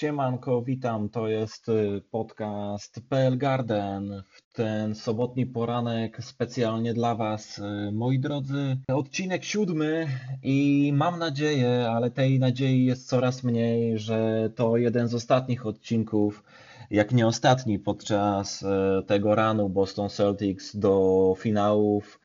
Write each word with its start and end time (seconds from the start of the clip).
Siemanko, 0.00 0.62
witam. 0.62 1.08
To 1.08 1.28
jest 1.28 1.68
y, 1.68 2.02
podcast 2.10 3.00
PL 3.08 3.38
Garden. 3.38 4.22
W 4.28 4.52
ten 4.52 4.94
sobotni 4.94 5.46
poranek 5.46 6.24
specjalnie 6.24 6.94
dla 6.94 7.14
Was, 7.14 7.58
y, 7.58 7.92
moi 7.92 8.18
drodzy. 8.18 8.76
Odcinek 8.88 9.44
siódmy 9.44 10.06
i 10.42 10.90
mam 10.94 11.18
nadzieję, 11.18 11.88
ale 11.90 12.10
tej 12.10 12.38
nadziei 12.38 12.84
jest 12.84 13.08
coraz 13.08 13.44
mniej, 13.44 13.98
że 13.98 14.50
to 14.54 14.76
jeden 14.76 15.08
z 15.08 15.14
ostatnich 15.14 15.66
odcinków, 15.66 16.44
jak 16.90 17.12
nie 17.12 17.26
ostatni 17.26 17.78
podczas 17.78 18.62
y, 18.62 18.66
tego 19.06 19.34
ranu 19.34 19.68
Boston 19.68 20.08
Celtics 20.08 20.76
do 20.76 21.34
finałów 21.38 22.20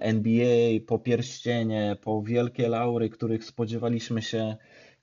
NBA, 0.00 0.80
po 0.86 0.98
pierścienie, 0.98 1.96
po 2.02 2.22
wielkie 2.22 2.68
laury, 2.68 3.10
których 3.10 3.44
spodziewaliśmy 3.44 4.22
się 4.22 4.56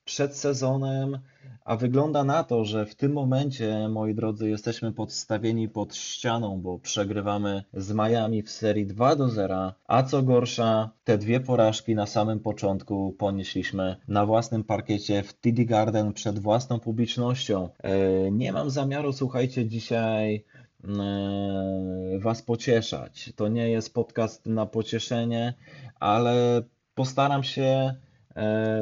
przed 0.06 0.36
sezonem, 0.36 1.20
a 1.68 1.76
wygląda 1.76 2.24
na 2.24 2.44
to, 2.44 2.66
że 2.66 2.86
w 2.86 2.96
tym 2.96 3.14
momencie, 3.14 3.90
moi 3.90 4.16
drodzy, 4.16 4.50
jesteśmy 4.50 4.94
podstawieni 4.94 5.70
pod 5.70 5.96
ścianą, 5.96 6.62
bo 6.62 6.80
przegrywamy 6.80 7.64
z 7.74 7.94
Miami 7.94 8.44
w 8.44 8.50
serii 8.50 8.86
2 8.86 9.16
do 9.16 9.30
0, 9.30 9.74
a 9.88 10.04
co 10.04 10.24
gorsza, 10.24 10.90
te 11.04 11.18
dwie 11.18 11.40
porażki 11.40 11.96
na 11.96 12.06
samym 12.06 12.40
początku 12.40 13.16
ponieśliśmy 13.18 13.96
na 14.08 14.26
własnym 14.26 14.64
parkiecie 14.64 15.24
w 15.24 15.34
TD 15.34 15.66
Garden 15.66 16.14
przed 16.14 16.40
własną 16.40 16.80
publicznością. 16.80 17.70
E, 17.84 18.32
nie 18.32 18.52
mam 18.52 18.70
zamiaru, 18.70 19.14
słuchajcie, 19.14 19.66
dzisiaj 19.66 20.46
e, 20.84 22.20
Was 22.20 22.42
pocieszać. 22.42 23.34
To 23.36 23.48
nie 23.48 23.70
jest 23.70 23.94
podcast 23.94 24.46
na 24.46 24.66
pocieszenie, 24.66 25.54
ale 26.00 26.62
postaram 26.96 27.44
się 27.44 27.96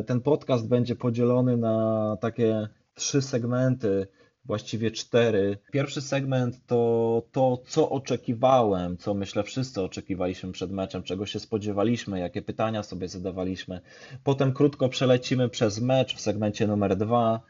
ten 0.06 0.22
podcast 0.22 0.68
będzie 0.68 0.96
podzielony 0.96 1.58
na 1.58 2.18
takie 2.22 2.68
trzy 2.96 3.22
segmenty, 3.22 4.08
właściwie 4.46 4.92
cztery. 4.92 5.58
Pierwszy 5.72 6.02
segment 6.02 6.66
to 6.68 7.22
to, 7.32 7.58
co 7.68 7.90
oczekiwałem, 7.90 8.98
co 8.98 9.14
myślę 9.14 9.44
wszyscy 9.44 9.82
oczekiwaliśmy 9.82 10.52
przed 10.52 10.72
meczem, 10.72 11.04
czego 11.04 11.26
się 11.26 11.40
spodziewaliśmy, 11.40 12.20
jakie 12.20 12.42
pytania 12.42 12.84
sobie 12.84 13.08
zadawaliśmy. 13.08 13.82
Potem 14.24 14.54
krótko 14.54 14.90
przelecimy 14.90 15.50
przez 15.50 15.82
mecz 15.82 16.16
w 16.16 16.22
segmencie 16.22 16.68
numer 16.68 16.96
dwa, 16.96 17.42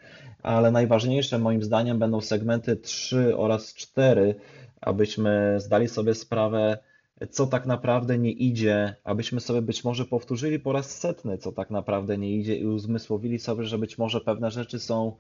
ale 0.44 0.72
najważniejsze 0.72 1.40
moim 1.40 1.64
zdaniem 1.64 2.00
będą 2.00 2.22
segmenty 2.22 2.76
trzy 2.76 3.38
oraz 3.38 3.74
cztery, 3.74 4.36
abyśmy 4.82 5.56
zdali 5.58 5.88
sobie 5.88 6.16
sprawę, 6.16 6.78
co 7.30 7.48
tak 7.48 7.66
naprawdę 7.66 8.18
nie 8.18 8.32
idzie, 8.32 8.96
abyśmy 9.04 9.40
sobie 9.40 9.62
być 9.62 9.84
może 9.84 10.06
powtórzyli 10.06 10.60
po 10.60 10.72
raz 10.72 11.00
setny, 11.00 11.38
co 11.38 11.52
tak 11.52 11.70
naprawdę 11.70 12.18
nie 12.18 12.32
idzie 12.32 12.56
i 12.56 12.66
uzmysłowili 12.66 13.40
sobie, 13.40 13.64
że 13.64 13.78
być 13.78 13.98
może 13.98 14.22
pewne 14.22 14.52
rzeczy 14.52 14.80
są 14.80 15.16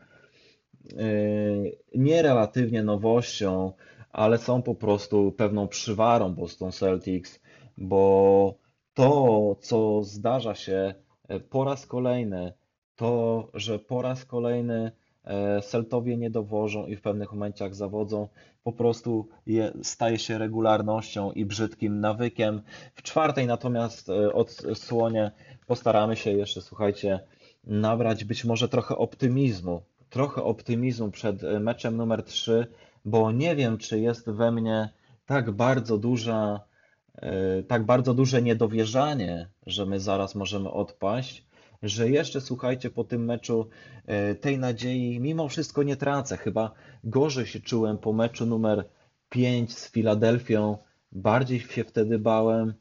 yy, 0.83 1.77
nie 1.95 2.21
relatywnie 2.21 2.83
nowością, 2.83 3.73
ale 4.11 4.37
są 4.37 4.61
po 4.61 4.75
prostu 4.75 5.31
pewną 5.31 5.67
przywarą 5.67 6.33
Boston 6.33 6.71
Celtics, 6.71 7.39
bo 7.77 8.53
to, 8.93 9.55
co 9.61 10.03
zdarza 10.03 10.55
się 10.55 10.93
e, 11.27 11.39
po 11.39 11.63
raz 11.63 11.87
kolejny, 11.87 12.53
to, 12.95 13.47
że 13.53 13.79
po 13.79 14.01
raz 14.01 14.25
kolejny 14.25 14.91
e, 15.25 15.61
Celtowie 15.61 16.17
nie 16.17 16.29
dowożą 16.29 16.85
i 16.85 16.95
w 16.95 17.01
pewnych 17.01 17.31
momentach 17.31 17.75
zawodzą, 17.75 18.27
po 18.63 18.71
prostu 18.71 19.27
je, 19.45 19.73
staje 19.83 20.19
się 20.19 20.37
regularnością 20.37 21.31
i 21.31 21.45
brzydkim 21.45 21.99
nawykiem. 21.99 22.61
W 22.95 23.03
czwartej 23.03 23.47
natomiast 23.47 24.09
e, 24.09 24.33
odsłonie 24.33 25.31
postaramy 25.67 26.15
się 26.15 26.31
jeszcze, 26.31 26.61
słuchajcie, 26.61 27.19
nabrać 27.63 28.23
być 28.23 28.45
może 28.45 28.69
trochę 28.69 28.97
optymizmu. 28.97 29.81
Trochę 30.09 30.43
optymizmu 30.43 31.11
przed 31.11 31.43
e, 31.43 31.59
meczem 31.59 31.97
numer 31.97 32.23
3, 32.23 32.67
bo 33.05 33.31
nie 33.31 33.55
wiem, 33.55 33.77
czy 33.77 33.99
jest 33.99 34.29
we 34.29 34.51
mnie 34.51 34.89
tak 35.25 35.51
bardzo 35.51 35.97
duża, 35.97 36.59
tak 37.67 37.85
bardzo 37.85 38.13
duże 38.13 38.41
niedowierzanie, 38.41 39.49
że 39.67 39.85
my 39.85 39.99
zaraz 39.99 40.35
możemy 40.35 40.71
odpaść, 40.71 41.45
że 41.83 42.09
jeszcze 42.09 42.41
słuchajcie, 42.41 42.89
po 42.89 43.03
tym 43.03 43.25
meczu 43.25 43.69
e, 44.05 44.35
tej 44.35 44.59
nadziei 44.59 45.19
mimo 45.19 45.47
wszystko 45.47 45.83
nie 45.83 45.95
tracę. 45.95 46.37
Chyba 46.37 46.71
gorzej 47.03 47.45
się 47.45 47.59
czułem 47.59 47.97
po 47.97 48.13
meczu 48.13 48.45
numer 48.45 48.85
5 49.29 49.77
z 49.77 49.91
Filadelfią, 49.91 50.77
bardziej 51.11 51.59
się 51.59 51.83
wtedy 51.83 52.19
bałem. 52.19 52.73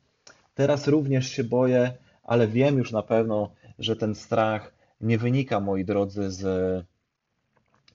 Teraz 0.55 0.89
również 0.89 1.29
się 1.29 1.45
boję, 1.45 1.93
ale 2.23 2.49
wiem 2.49 2.79
już 2.79 2.93
na 2.93 3.03
pewno, 3.03 3.51
że 3.79 3.97
ten 3.97 4.15
strach 4.15 4.75
nie 5.01 5.19
wynika, 5.19 5.61
moi 5.61 5.85
drodzy, 5.85 6.31
z 6.31 6.45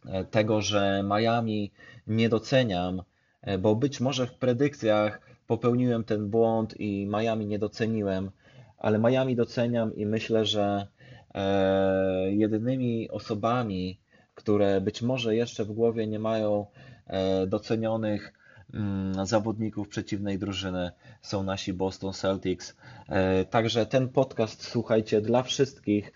e, 0.06 0.26
tego, 0.26 0.62
że 0.62 1.04
Miami 1.04 1.72
nie 2.08 2.30
doceniam, 2.30 3.02
e, 3.42 3.58
bo 3.58 3.76
być 3.76 4.00
może 4.00 4.28
w 4.28 4.34
predykcjach 4.34 5.22
popełniłem 5.48 6.04
ten 6.04 6.30
błąd 6.30 6.80
i 6.80 7.06
Miami 7.06 7.46
nie 7.46 7.60
doceniłem, 7.60 8.32
ale 8.80 9.00
Miami 9.00 9.36
doceniam 9.36 9.96
i 9.96 10.06
myślę, 10.06 10.46
że 10.46 10.88
e, 11.36 12.32
jedynymi 12.32 13.10
osobami, 13.10 14.00
które 14.36 14.82
być 14.82 15.02
może 15.02 15.36
jeszcze 15.36 15.66
w 15.66 15.72
głowie 15.72 16.08
nie 16.08 16.20
mają 16.20 16.66
e, 17.08 17.48
docenionych 17.48 18.34
mm, 18.74 19.26
zawodników 19.26 19.88
przeciwnej 19.88 20.40
drużyny, 20.40 20.92
są 21.22 21.44
nasi 21.44 21.74
Boston 21.74 22.14
Celtics. 22.14 22.76
E, 23.10 23.46
także 23.46 23.86
ten 23.86 24.10
podcast, 24.10 24.64
słuchajcie, 24.68 25.22
dla 25.22 25.44
wszystkich. 25.44 26.14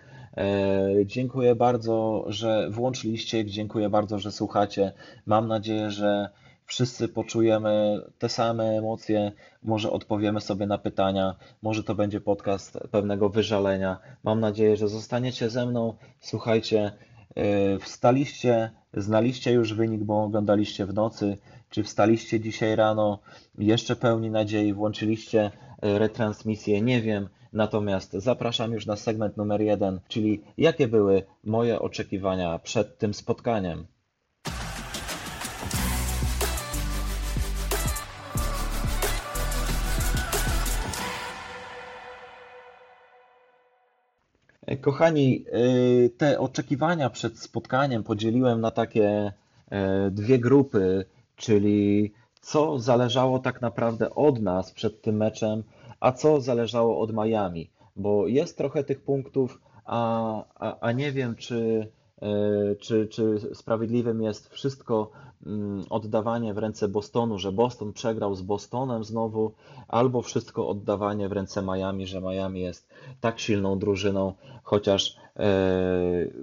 Dziękuję 1.06 1.56
bardzo, 1.56 2.26
że 2.28 2.70
włączyliście, 2.70 3.46
dziękuję 3.46 3.90
bardzo, 3.90 4.20
że 4.20 4.32
słuchacie. 4.32 4.92
Mam 5.26 5.48
nadzieję, 5.48 5.92
że 5.92 6.30
wszyscy 6.74 7.08
poczujemy 7.08 8.02
te 8.20 8.30
same 8.30 8.64
emocje, 8.78 9.32
może 9.64 9.92
odpowiemy 9.92 10.42
sobie 10.42 10.66
na 10.68 10.78
pytania, 10.78 11.36
może 11.62 11.84
to 11.84 11.96
będzie 11.96 12.22
podcast 12.22 12.80
pewnego 12.92 13.30
wyżalenia. 13.30 13.98
Mam 14.24 14.40
nadzieję, 14.40 14.78
że 14.78 14.88
zostaniecie 14.88 15.50
ze 15.50 15.66
mną. 15.66 15.94
Słuchajcie, 16.20 16.92
e, 17.36 17.80
wstaliście, 17.80 18.72
znaliście 18.94 19.52
już 19.52 19.74
wynik, 19.74 20.04
bo 20.04 20.24
oglądaliście 20.24 20.86
w 20.86 20.94
nocy, 20.94 21.38
czy 21.70 21.84
wstaliście 21.84 22.40
dzisiaj 22.40 22.76
rano 22.76 23.20
jeszcze 23.58 23.96
pełni 23.96 24.32
nadziei, 24.32 24.74
włączyliście 24.74 25.52
e, 25.82 26.00
retransmisję, 26.00 26.82
nie 26.82 27.02
wiem. 27.02 27.30
Natomiast 27.54 28.14
zapraszam 28.14 28.72
już 28.72 28.86
na 28.86 28.96
segment 28.96 29.38
numer 29.38 29.62
jeden, 29.62 30.00
czyli 30.08 30.42
jakie 30.58 30.88
były 30.88 31.24
moje 31.44 31.80
oczekiwania 31.80 32.60
przed 32.60 32.98
tym 32.98 33.14
spotkaniem. 33.14 33.86
Kochani, 44.84 45.46
y, 46.06 46.10
te 46.18 46.40
oczekiwania 46.40 47.10
przed 47.10 47.40
spotkaniem 47.40 48.04
podzieliłem 48.04 48.62
na 48.62 48.72
takie 48.72 49.34
e, 49.70 50.12
dwie 50.12 50.40
grupy, 50.40 51.06
czyli 51.36 52.14
co 52.42 52.80
zależało 52.80 53.40
tak 53.40 53.62
naprawdę 53.62 54.10
od 54.16 54.42
nas 54.42 54.72
przed 54.72 55.02
tym 55.02 55.18
meczem, 55.18 55.64
a 56.00 56.12
co 56.12 56.42
zależało 56.42 57.00
od 57.00 57.14
Miami, 57.14 57.70
bo 57.96 58.28
jest 58.28 58.58
trochę 58.58 58.84
tych 58.84 59.02
punktów, 59.02 59.62
a, 59.86 60.44
a, 60.56 60.80
a 60.80 60.92
nie 60.92 61.12
wiem, 61.12 61.36
czy, 61.36 61.88
czy, 62.80 63.08
czy 63.08 63.40
sprawiedliwym 63.54 64.22
jest 64.22 64.50
wszystko 64.50 65.12
mm, 65.46 65.86
oddawanie 65.90 66.54
w 66.54 66.58
ręce 66.58 66.88
Bostonu, 66.88 67.40
że 67.40 67.52
Boston 67.52 67.94
przegrał 67.94 68.36
z 68.36 68.42
Bostonem 68.42 69.04
znowu, 69.04 69.52
albo 69.88 70.22
wszystko 70.22 70.68
oddawanie 70.68 71.30
w 71.30 71.32
ręce 71.32 71.62
Miami, 71.62 72.08
że 72.08 72.22
Miami 72.22 72.62
jest 72.62 72.90
tak 73.22 73.40
silną 73.40 73.80
drużyną, 73.80 74.34
chociaż 74.64 75.18
e, 75.36 75.46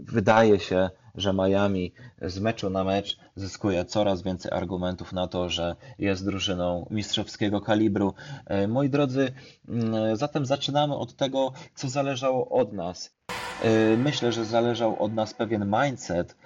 wydaje 0.00 0.60
się, 0.60 0.90
że 1.14 1.32
Miami 1.32 1.92
z 2.22 2.38
meczu 2.38 2.70
na 2.70 2.84
mecz 2.84 3.18
zyskuje 3.36 3.84
coraz 3.84 4.22
więcej 4.22 4.52
argumentów 4.52 5.12
na 5.12 5.26
to, 5.26 5.48
że 5.48 5.76
jest 5.98 6.24
drużyną 6.24 6.86
mistrzowskiego 6.90 7.60
kalibru. 7.60 8.14
E, 8.46 8.68
moi 8.68 8.90
drodzy, 8.90 9.32
mm, 9.68 10.16
zatem 10.16 10.46
zaczynamy 10.46 10.96
od 10.96 11.16
tego, 11.16 11.52
co 11.74 11.88
zależało 11.88 12.48
od 12.48 12.72
nas. 12.72 13.19
E, 13.62 13.96
myślę, 13.96 14.32
że 14.32 14.44
zależał 14.44 15.02
od 15.02 15.14
nas 15.14 15.34
pewien 15.34 15.72
mindset, 15.82 16.36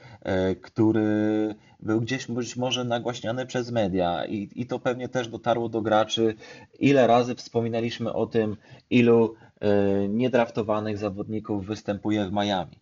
który 0.62 1.54
był 1.80 2.00
gdzieś 2.00 2.26
być 2.26 2.56
może 2.56 2.84
nagłaśniany 2.84 3.46
przez 3.46 3.70
media 3.70 4.26
i, 4.26 4.48
i 4.54 4.66
to 4.66 4.78
pewnie 4.78 5.08
też 5.08 5.28
dotarło 5.28 5.68
do 5.68 5.82
graczy. 5.82 6.34
Ile 6.78 7.06
razy 7.06 7.34
wspominaliśmy 7.34 8.12
o 8.12 8.26
tym, 8.26 8.56
ilu 8.90 9.34
E, 9.64 10.08
niedraftowanych 10.08 10.98
zawodników 10.98 11.66
występuje 11.66 12.26
w 12.26 12.32
Miami. 12.32 12.80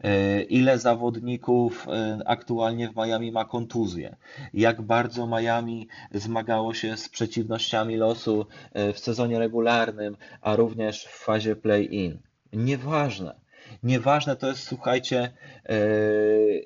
E, 0.00 0.42
ile 0.42 0.78
zawodników 0.78 1.88
e, 1.88 2.18
aktualnie 2.26 2.88
w 2.88 2.96
Miami 2.96 3.32
ma 3.32 3.44
kontuzję? 3.44 4.16
Jak 4.54 4.82
bardzo 4.82 5.26
Miami 5.26 5.88
zmagało 6.14 6.74
się 6.74 6.96
z 6.96 7.08
przeciwnościami 7.08 7.96
losu 7.96 8.46
w 8.94 8.98
sezonie 8.98 9.38
regularnym, 9.38 10.16
a 10.40 10.56
również 10.56 11.04
w 11.04 11.24
fazie 11.24 11.56
play-in? 11.56 12.18
Nieważne. 12.52 13.34
Nieważne 13.82 14.36
to 14.36 14.48
jest, 14.48 14.62
słuchajcie, 14.62 15.32
e, 15.64 15.78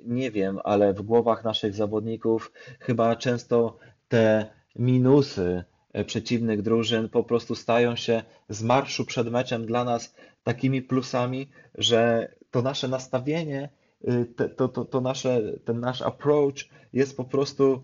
nie 0.04 0.30
wiem, 0.30 0.58
ale 0.64 0.94
w 0.94 1.02
głowach 1.02 1.44
naszych 1.44 1.74
zawodników 1.74 2.52
chyba 2.80 3.16
często 3.16 3.78
te 4.08 4.46
minusy 4.76 5.64
e, 5.92 6.04
przeciwnych 6.04 6.62
drużyn 6.62 7.08
po 7.08 7.24
prostu 7.24 7.54
stają 7.54 7.96
się 7.96 8.22
z 8.48 8.62
marszu 8.62 9.04
przed 9.04 9.30
meczem 9.30 9.66
dla 9.66 9.84
nas 9.84 10.14
takimi 10.44 10.82
plusami, 10.82 11.48
że 11.74 12.32
to 12.50 12.62
nasze 12.62 12.88
nastawienie, 12.88 13.68
y, 14.08 14.26
to, 14.56 14.68
to, 14.68 14.84
to 14.84 15.00
nasze, 15.00 15.40
ten 15.64 15.80
nasz 15.80 16.02
approach 16.02 16.54
jest 16.92 17.16
po 17.16 17.24
prostu 17.24 17.82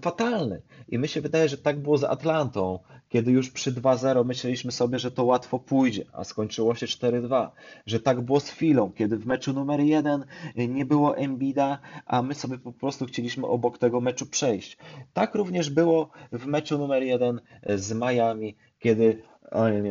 fatalny. 0.00 0.62
I 0.88 0.98
mi 0.98 1.08
się 1.08 1.20
wydaje, 1.20 1.48
że 1.48 1.58
tak 1.58 1.80
było 1.80 1.98
z 1.98 2.04
Atlantą, 2.04 2.78
kiedy 3.08 3.32
już 3.32 3.50
przy 3.50 3.72
2-0 3.72 4.24
myśleliśmy 4.24 4.72
sobie, 4.72 4.98
że 4.98 5.10
to 5.10 5.24
łatwo 5.24 5.58
pójdzie, 5.58 6.04
a 6.12 6.24
skończyło 6.24 6.74
się 6.74 6.86
4-2. 6.86 7.48
Że 7.86 8.00
tak 8.00 8.20
było 8.20 8.40
z 8.40 8.50
Filą, 8.50 8.92
kiedy 8.92 9.16
w 9.16 9.26
meczu 9.26 9.52
numer 9.52 9.80
1 9.80 10.24
nie 10.56 10.86
było 10.86 11.16
Embida, 11.16 11.78
a 12.06 12.22
my 12.22 12.34
sobie 12.34 12.58
po 12.58 12.72
prostu 12.72 13.06
chcieliśmy 13.06 13.46
obok 13.46 13.78
tego 13.78 14.00
meczu 14.00 14.26
przejść. 14.26 14.78
Tak 15.12 15.34
również 15.34 15.70
było 15.70 16.10
w 16.32 16.46
meczu 16.46 16.78
numer 16.78 17.02
1 17.02 17.40
z 17.76 17.92
Miami, 17.92 18.56
kiedy 18.78 19.22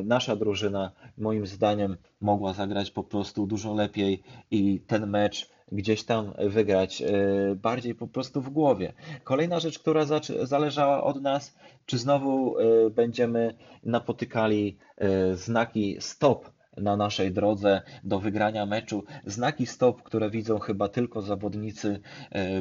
nasza 0.04 0.36
drużyna, 0.36 0.92
moim 1.18 1.48
zdaniem, 1.48 1.98
mogła 2.22 2.54
zagrać 2.54 2.92
po 2.92 3.04
prostu 3.04 3.48
dużo 3.48 3.74
lepiej 3.74 4.24
i 4.52 4.80
ten 4.80 5.08
mecz 5.10 5.55
gdzieś 5.72 6.04
tam 6.04 6.34
wygrać 6.40 7.02
e, 7.02 7.06
bardziej 7.56 7.96
po 7.96 8.08
prostu 8.08 8.42
w 8.42 8.50
głowie. 8.50 8.94
Kolejna 9.24 9.60
rzecz, 9.60 9.80
która 9.80 10.06
zależała 10.44 11.04
od 11.04 11.22
nas, 11.22 11.56
czy 11.86 11.98
znowu 11.98 12.60
e, 12.60 12.90
będziemy 12.90 13.56
napotykali 13.84 14.78
e, 14.98 15.36
znaki 15.36 15.98
stop 16.00 16.56
na 16.78 16.98
naszej 16.98 17.32
drodze 17.32 17.82
do 18.04 18.20
wygrania 18.20 18.66
meczu. 18.66 19.04
Znaki 19.26 19.66
stop, 19.66 20.04
które 20.04 20.30
widzą 20.30 20.60
chyba 20.60 20.90
tylko 20.90 21.22
zawodnicy 21.22 22.00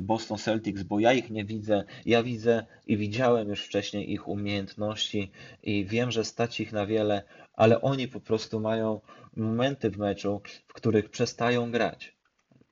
Boston 0.02 0.38
Celtics, 0.38 0.82
bo 0.82 1.00
ja 1.00 1.12
ich 1.12 1.30
nie 1.30 1.44
widzę. 1.44 1.84
Ja 2.06 2.22
widzę 2.22 2.66
i 2.86 2.96
widziałem 2.96 3.48
już 3.48 3.64
wcześniej 3.64 4.12
ich 4.12 4.28
umiejętności 4.28 5.30
i 5.62 5.84
wiem, 5.84 6.10
że 6.10 6.24
stać 6.24 6.60
ich 6.60 6.72
na 6.72 6.86
wiele, 6.86 7.22
ale 7.54 7.80
oni 7.80 8.08
po 8.08 8.20
prostu 8.20 8.60
mają 8.60 9.00
momenty 9.36 9.90
w 9.90 9.98
meczu, 9.98 10.40
w 10.68 10.72
których 10.72 11.10
przestają 11.10 11.70
grać 11.70 12.14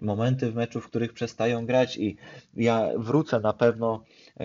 momenty 0.02 0.50
w 0.50 0.54
meczu, 0.54 0.81
w 0.81 0.88
których 0.88 1.12
przestają 1.12 1.66
grać 1.66 1.96
i 1.96 2.16
ja 2.56 2.88
wrócę 2.96 3.40
na 3.40 3.52
pewno, 3.52 4.04
e, 4.40 4.44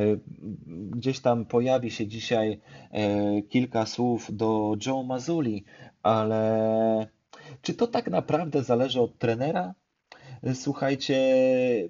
gdzieś 0.67 1.19
tam 1.19 1.45
pojawi 1.45 1.91
się 1.91 2.07
dzisiaj 2.07 2.59
e, 2.91 3.41
kilka 3.41 3.85
słów 3.85 4.35
do 4.35 4.75
Joe 4.85 5.03
Mazuli, 5.03 5.65
ale 6.03 7.07
czy 7.61 7.73
to 7.73 7.87
tak 7.87 8.09
naprawdę 8.09 8.63
zależy 8.63 9.01
od 9.01 9.17
trenera? 9.17 9.73
Słuchajcie, 10.53 11.19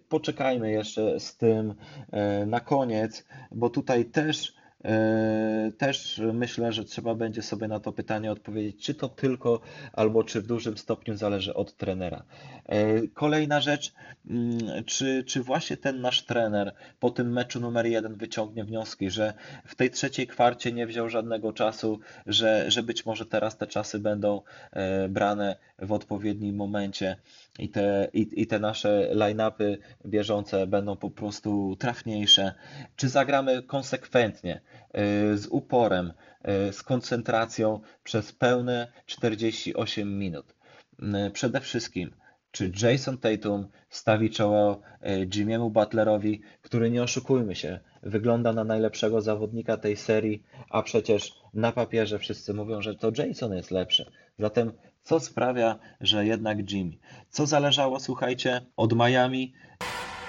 poczekajmy 0.09 0.71
jeszcze 0.71 1.19
z 1.19 1.37
tym 1.37 1.73
e, 2.11 2.45
na 2.45 2.59
koniec, 2.59 3.25
bo 3.51 3.69
tutaj 3.69 4.05
też 4.05 4.57
E, 4.66 4.66
też 5.77 6.21
myślę, 6.33 6.71
że 6.71 6.85
trzeba 6.85 7.15
będzie 7.15 7.41
sobie 7.41 7.67
na 7.67 7.79
to 7.79 7.91
pytanie 7.91 8.31
odpowiedzieć, 8.31 8.85
czy 8.85 8.93
to 8.93 9.09
tylko 9.09 9.59
albo 9.93 10.23
czy 10.23 10.41
w 10.41 10.47
dużym 10.47 10.77
stopniu 10.77 11.17
zależy 11.17 11.53
od 11.53 11.77
trenera. 11.77 12.23
E, 12.65 13.07
kolejna 13.07 13.61
rzecz, 13.61 13.93
mm, 14.29 14.83
czy, 14.85 15.23
czy 15.23 15.43
właśnie 15.43 15.77
ten 15.77 16.01
nasz 16.01 16.25
trener 16.25 16.73
po 16.99 17.09
tym 17.09 17.33
meczu 17.33 17.59
numer 17.59 17.85
jeden 17.85 18.15
wyciągnie 18.15 18.63
wnioski, 18.63 19.09
że 19.09 19.33
w 19.65 19.75
tej 19.75 19.91
trzeciej 19.91 20.27
kwarcie 20.27 20.71
nie 20.71 20.87
wziął 20.87 21.09
żadnego 21.09 21.53
czasu, 21.53 21.99
że, 22.25 22.71
że 22.71 22.83
być 22.83 23.05
może 23.05 23.25
teraz 23.25 23.57
te 23.57 23.67
czasy 23.67 23.99
będą 23.99 24.41
e, 24.71 25.09
brane 25.09 25.55
w 25.79 25.91
odpowiednim 25.91 26.55
momencie 26.55 27.15
i 27.59 27.69
te, 27.69 28.07
i, 28.13 28.41
i 28.41 28.47
te 28.47 28.59
nasze 28.59 29.09
line-upy 29.13 29.77
bieżące 30.05 30.67
będą 30.67 30.95
po 30.95 31.09
prostu 31.09 31.75
trafniejsze. 31.79 32.53
Czy 32.95 33.09
zagramy 33.09 33.63
konsekwentnie, 33.63 34.61
y, 35.33 35.37
z 35.37 35.47
uporem, 35.47 36.13
y, 36.69 36.73
z 36.73 36.83
koncentracją 36.83 37.79
przez 38.03 38.31
pełne 38.31 38.91
48 39.05 40.19
minut? 40.19 40.55
Y, 41.27 41.31
przede 41.31 41.59
wszystkim, 41.59 42.15
czy 42.51 42.71
Jason 42.81 43.17
Tatum 43.17 43.67
stawi 43.89 44.29
czoło 44.29 44.81
Jimmy'emu 45.03 45.71
Butlerowi, 45.71 46.41
który 46.61 46.91
nie 46.91 47.03
oszukujmy 47.03 47.55
się, 47.55 47.79
wygląda 48.03 48.53
na 48.53 48.63
najlepszego 48.63 49.21
zawodnika 49.21 49.77
tej 49.77 49.97
serii, 49.97 50.43
a 50.69 50.81
przecież 50.81 51.33
na 51.53 51.71
papierze 51.71 52.19
wszyscy 52.19 52.53
mówią, 52.53 52.81
że 52.81 52.95
to 52.95 53.11
Jason 53.17 53.53
jest 53.53 53.71
lepszy. 53.71 54.11
Zatem 54.39 54.71
co 55.07 55.19
sprawia, 55.19 55.79
że 56.01 56.25
jednak 56.25 56.71
Jimmy? 56.71 56.97
Co 57.29 57.45
zależało, 57.45 57.99
słuchajcie, 57.99 58.61
od 58.77 58.95
Miami? 58.95 59.53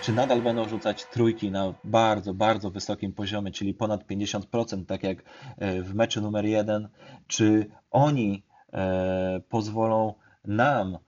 Czy 0.02 0.12
nadal 0.12 0.42
będą 0.42 0.68
rzucać 0.68 1.04
trójki 1.04 1.50
na 1.50 1.74
bardzo, 1.84 2.34
bardzo 2.34 2.70
wysokim 2.70 3.12
poziomie, 3.12 3.50
czyli 3.52 3.74
ponad 3.74 4.06
50%, 4.06 4.84
tak 4.86 5.02
jak 5.02 5.18
e, 5.58 5.82
w 5.82 5.94
meczu 5.94 6.20
numer 6.20 6.44
jeden? 6.44 6.88
Czy 7.26 7.66
oni 7.90 8.42
e, 8.72 9.40
pozwolą 9.48 10.14
nam 10.44 10.94
e, 10.94 11.00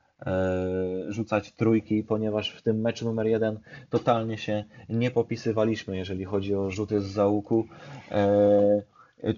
rzucać 1.08 1.52
trójki, 1.52 2.02
ponieważ 2.02 2.50
w 2.50 2.62
tym 2.62 2.80
meczu 2.80 3.04
numer 3.04 3.26
jeden 3.26 3.58
totalnie 3.90 4.38
się 4.38 4.64
nie 4.88 5.10
popisywaliśmy, 5.10 5.96
jeżeli 5.96 6.24
chodzi 6.24 6.54
o 6.54 6.70
rzuty 6.70 7.00
z 7.00 7.06
załuku. 7.06 7.66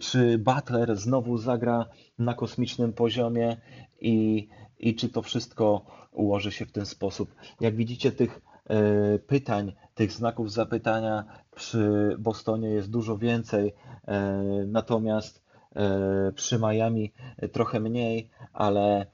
Czy 0.01 0.39
Butler 0.39 0.97
znowu 0.97 1.39
zagra 1.39 1.87
na 2.19 2.35
kosmicznym 2.35 2.93
poziomie 2.93 3.57
i, 4.01 4.49
i 4.79 4.95
czy 4.95 5.09
to 5.09 5.23
wszystko 5.23 5.85
ułoży 6.13 6.53
się 6.53 6.67
w 6.67 6.73
ten 6.73 6.87
sposób? 6.87 7.35
Jak 7.61 7.77
widzicie, 7.77 8.13
tych 8.13 8.41
e, 8.67 9.19
pytań, 9.19 9.73
tych 9.95 10.13
znaków 10.13 10.53
zapytania 10.53 11.25
przy 11.55 12.17
Bostonie 12.19 12.69
jest 12.69 12.91
dużo 12.91 13.19
więcej, 13.19 13.75
e, 14.07 14.43
natomiast 14.67 15.43
e, 15.77 16.33
przy 16.33 16.59
Miami 16.59 17.13
trochę 17.53 17.81
mniej, 17.81 18.31
ale 18.53 19.07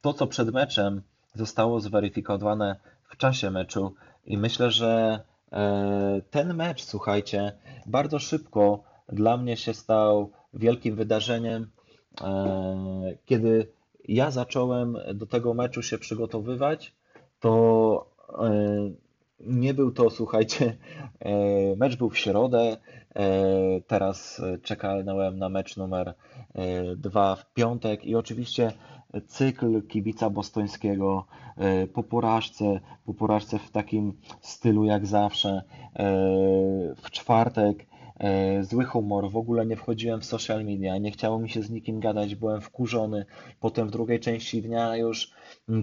to, 0.00 0.14
co 0.14 0.26
przed 0.26 0.52
meczem 0.52 1.02
zostało 1.34 1.80
zweryfikowane 1.80 2.76
w 3.08 3.16
czasie 3.16 3.50
meczu 3.50 3.94
i 4.24 4.38
myślę, 4.38 4.70
że 4.70 5.20
ten 6.30 6.54
mecz, 6.54 6.84
słuchajcie, 6.84 7.52
bardzo 7.86 8.18
szybko 8.18 8.82
dla 9.08 9.36
mnie 9.36 9.56
się 9.56 9.74
stał 9.74 10.30
wielkim 10.54 10.96
wydarzeniem, 10.96 11.70
e, 12.20 13.16
kiedy 13.24 13.68
ja 14.08 14.30
zacząłem 14.30 14.98
do 15.14 15.26
tego 15.26 15.54
meczu 15.54 15.82
się 15.82 15.98
przygotowywać, 15.98 16.94
to 17.40 18.10
e, 18.38 18.90
nie 19.40 19.74
był 19.74 19.90
to, 19.90 20.10
słuchajcie, 20.10 20.76
e, 21.20 21.76
mecz 21.76 21.96
był 21.96 22.10
w 22.10 22.18
środę, 22.18 22.76
teraz 23.86 24.42
czekałem 24.62 25.38
na 25.38 25.48
mecz 25.48 25.76
numer 25.76 26.14
dwa 26.96 27.36
w 27.36 27.52
piątek 27.54 28.04
i 28.04 28.14
oczywiście 28.14 28.72
cykl 29.26 29.82
kibica 29.82 30.30
bostońskiego 30.30 31.26
po 31.94 32.02
porażce, 32.02 32.80
po 33.06 33.14
porażce 33.14 33.58
w 33.58 33.70
takim 33.70 34.12
stylu 34.40 34.84
jak 34.84 35.06
zawsze, 35.06 35.62
w 36.96 37.10
czwartek 37.10 37.86
zły 38.60 38.84
humor, 38.84 39.30
w 39.30 39.36
ogóle 39.36 39.66
nie 39.66 39.76
wchodziłem 39.76 40.20
w 40.20 40.24
social 40.24 40.64
media, 40.64 40.98
nie 40.98 41.10
chciało 41.10 41.38
mi 41.38 41.50
się 41.50 41.62
z 41.62 41.70
nikim 41.70 42.00
gadać, 42.00 42.34
byłem 42.34 42.60
wkurzony. 42.60 43.24
Potem 43.60 43.88
w 43.88 43.90
drugiej 43.90 44.20
części 44.20 44.62
dnia 44.62 44.96
już 44.96 45.30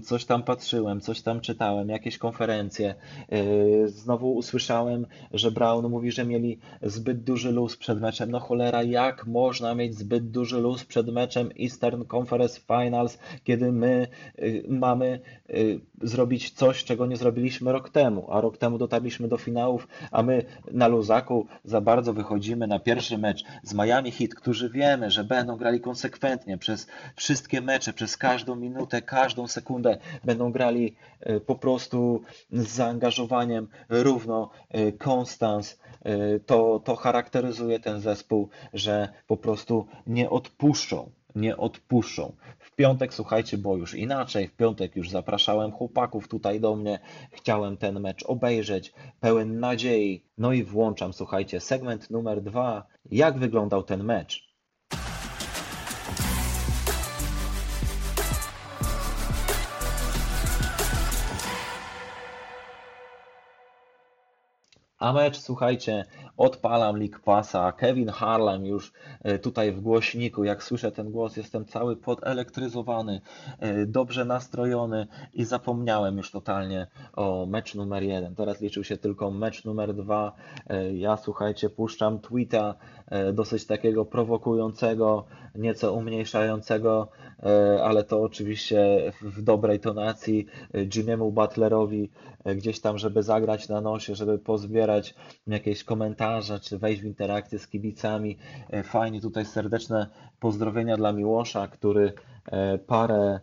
coś 0.04 0.26
tam 0.26 0.44
patrzyłem, 0.44 1.02
coś 1.02 1.22
tam 1.22 1.42
czytałem, 1.42 1.90
jakieś 1.90 2.18
konferencje. 2.18 2.96
E, 3.30 3.88
znowu 3.88 4.34
usłyszałem, 4.36 5.06
że 5.34 5.52
Brown 5.52 5.90
mówi, 5.90 6.12
że 6.12 6.26
mieli 6.26 6.60
zbyt 6.82 7.24
duży 7.24 7.52
luz 7.52 7.78
przed 7.78 8.02
meczem. 8.02 8.32
No 8.32 8.40
cholera, 8.40 8.84
jak 8.84 9.28
można 9.28 9.76
mieć 9.76 9.96
zbyt 9.96 10.32
duży 10.32 10.60
luz 10.60 10.86
przed 10.86 11.08
meczem 11.08 11.50
Eastern 11.62 12.04
Conference 12.16 12.62
Finals, 12.68 13.18
kiedy 13.44 13.72
my 13.72 14.08
y, 14.40 14.64
mamy 14.70 15.20
y, 15.50 15.80
zrobić 16.02 16.52
coś, 16.52 16.84
czego 16.84 17.06
nie 17.06 17.18
zrobiliśmy 17.18 17.72
rok 17.72 17.90
temu, 17.90 18.32
a 18.32 18.42
rok 18.42 18.58
temu 18.58 18.78
dotarliśmy 18.78 19.28
do 19.28 19.38
finałów, 19.38 19.88
a 20.12 20.24
my 20.24 20.46
na 20.72 20.88
luzaku 20.88 21.48
za 21.66 21.82
bardzo 21.82 22.14
wychodzimy 22.14 22.68
na 22.68 22.80
pierwszy 22.80 23.18
mecz 23.18 23.44
z 23.64 23.74
Miami 23.74 24.12
Heat, 24.12 24.36
którzy 24.36 24.70
wiemy, 24.70 25.12
że 25.12 25.24
będą 25.24 25.58
grali 25.58 25.82
konsekwentnie 25.82 26.58
przez 26.58 26.88
wszystkie 27.16 27.62
mecze, 27.62 27.94
przez 27.94 28.18
każdą 28.18 28.56
minutę, 28.56 29.02
każdą 29.02 29.48
sekundę, 29.54 29.98
będą 30.24 30.52
grali 30.52 30.96
e, 31.20 31.40
po 31.40 31.56
prostu 31.56 32.22
z 32.52 32.68
zaangażowaniem 32.68 33.68
równo 33.90 34.50
konstans. 34.98 35.80
E, 36.06 36.10
e, 36.10 36.40
to, 36.40 36.82
to 36.86 36.96
charakteryzuje 36.96 37.80
ten 37.80 38.02
zespół, 38.02 38.50
że 38.74 39.10
po 39.28 39.38
prostu 39.38 39.88
nie 40.08 40.30
odpuszczą 40.30 41.12
nie 41.36 41.58
odpuszczą 41.58 42.34
piątek, 42.76 43.14
słuchajcie, 43.14 43.58
było 43.58 43.78
już 43.78 43.96
inaczej. 43.96 44.48
W 44.48 44.56
piątek 44.56 44.96
już 44.96 45.10
zapraszałem 45.10 45.72
chłopaków 45.72 46.28
tutaj 46.28 46.60
do 46.60 46.76
mnie. 46.76 47.00
Chciałem 47.32 47.78
ten 47.78 48.00
mecz 48.00 48.24
obejrzeć, 48.24 48.94
pełen 49.20 49.60
nadziei. 49.60 50.26
No 50.38 50.54
i 50.54 50.64
włączam, 50.64 51.14
słuchajcie, 51.14 51.60
segment 51.60 52.10
numer 52.10 52.42
dwa. 52.42 52.88
Jak 53.12 53.38
wyglądał 53.38 53.84
ten 53.84 54.04
mecz? 54.04 54.53
A 65.04 65.14
mecz, 65.14 65.38
słuchajcie, 65.38 66.06
odpalam 66.38 66.98
League 66.98 67.20
Passa, 67.24 67.72
Kevin 67.72 68.10
Harlem 68.10 68.66
już 68.66 68.94
e, 69.24 69.40
tutaj 69.40 69.72
w 69.72 69.82
głośniku, 69.82 70.44
jak 70.44 70.64
słyszę 70.64 70.92
ten 70.92 71.12
głos, 71.12 71.38
jestem 71.38 71.66
cały 71.66 71.96
podelektryzowany, 71.96 73.22
e, 73.60 73.86
dobrze 73.86 74.26
nastrojony 74.26 75.08
i 75.34 75.44
zapomniałem 75.46 76.18
już 76.18 76.32
totalnie 76.32 76.88
o 77.14 77.46
mecz 77.46 77.76
numer 77.76 78.04
jeden. 78.04 78.36
Teraz 78.36 78.62
liczył 78.62 78.84
się 78.84 78.98
tylko 78.98 79.32
mecz 79.32 79.66
numer 79.66 79.94
dwa. 79.94 80.34
E, 80.68 80.94
ja, 80.94 81.18
słuchajcie, 81.18 81.70
puszczam 81.70 82.20
tweeta 82.20 82.76
dosyć 83.34 83.66
takiego 83.66 84.06
prowokującego, 84.06 85.26
nieco 85.56 85.94
umniejszającego, 85.94 87.08
ale 87.84 88.04
to 88.04 88.22
oczywiście 88.22 89.12
w 89.22 89.42
dobrej 89.42 89.80
tonacji 89.80 90.46
Jimmy'emu 90.74 91.32
Butlerowi 91.32 92.10
gdzieś 92.46 92.82
tam, 92.82 92.98
żeby 92.98 93.24
zagrać 93.24 93.70
na 93.70 93.82
nosie, 93.82 94.16
żeby 94.16 94.40
pozbierać 94.40 95.16
jakieś 95.48 95.84
komentarze, 95.84 96.23
czy 96.60 96.78
wejść 96.78 97.02
w 97.02 97.06
interakcję 97.06 97.60
z 97.60 97.68
kibicami. 97.68 98.38
E, 98.70 98.84
fajnie 98.84 99.22
tutaj 99.22 99.46
serdeczne 99.46 100.08
pozdrowienia 100.40 100.98
dla 100.98 101.14
Miłosza, 101.14 101.68
który 101.68 102.14
e, 102.46 102.78
parę, 102.78 103.40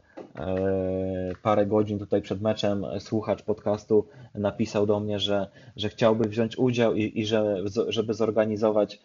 parę 1.43 1.67
godzin 1.67 1.99
tutaj 1.99 2.23
przed 2.23 2.41
meczem 2.41 2.87
słuchacz 2.99 3.43
podcastu 3.43 4.07
napisał 4.35 4.87
do 4.87 5.01
mnie, 5.01 5.19
że, 5.19 5.47
że 5.77 5.89
chciałby 5.89 6.29
wziąć 6.29 6.59
udział 6.59 6.95
i, 6.95 7.21
i 7.21 7.27
że, 7.27 7.57
żeby 7.89 8.15
zorganizować 8.15 9.01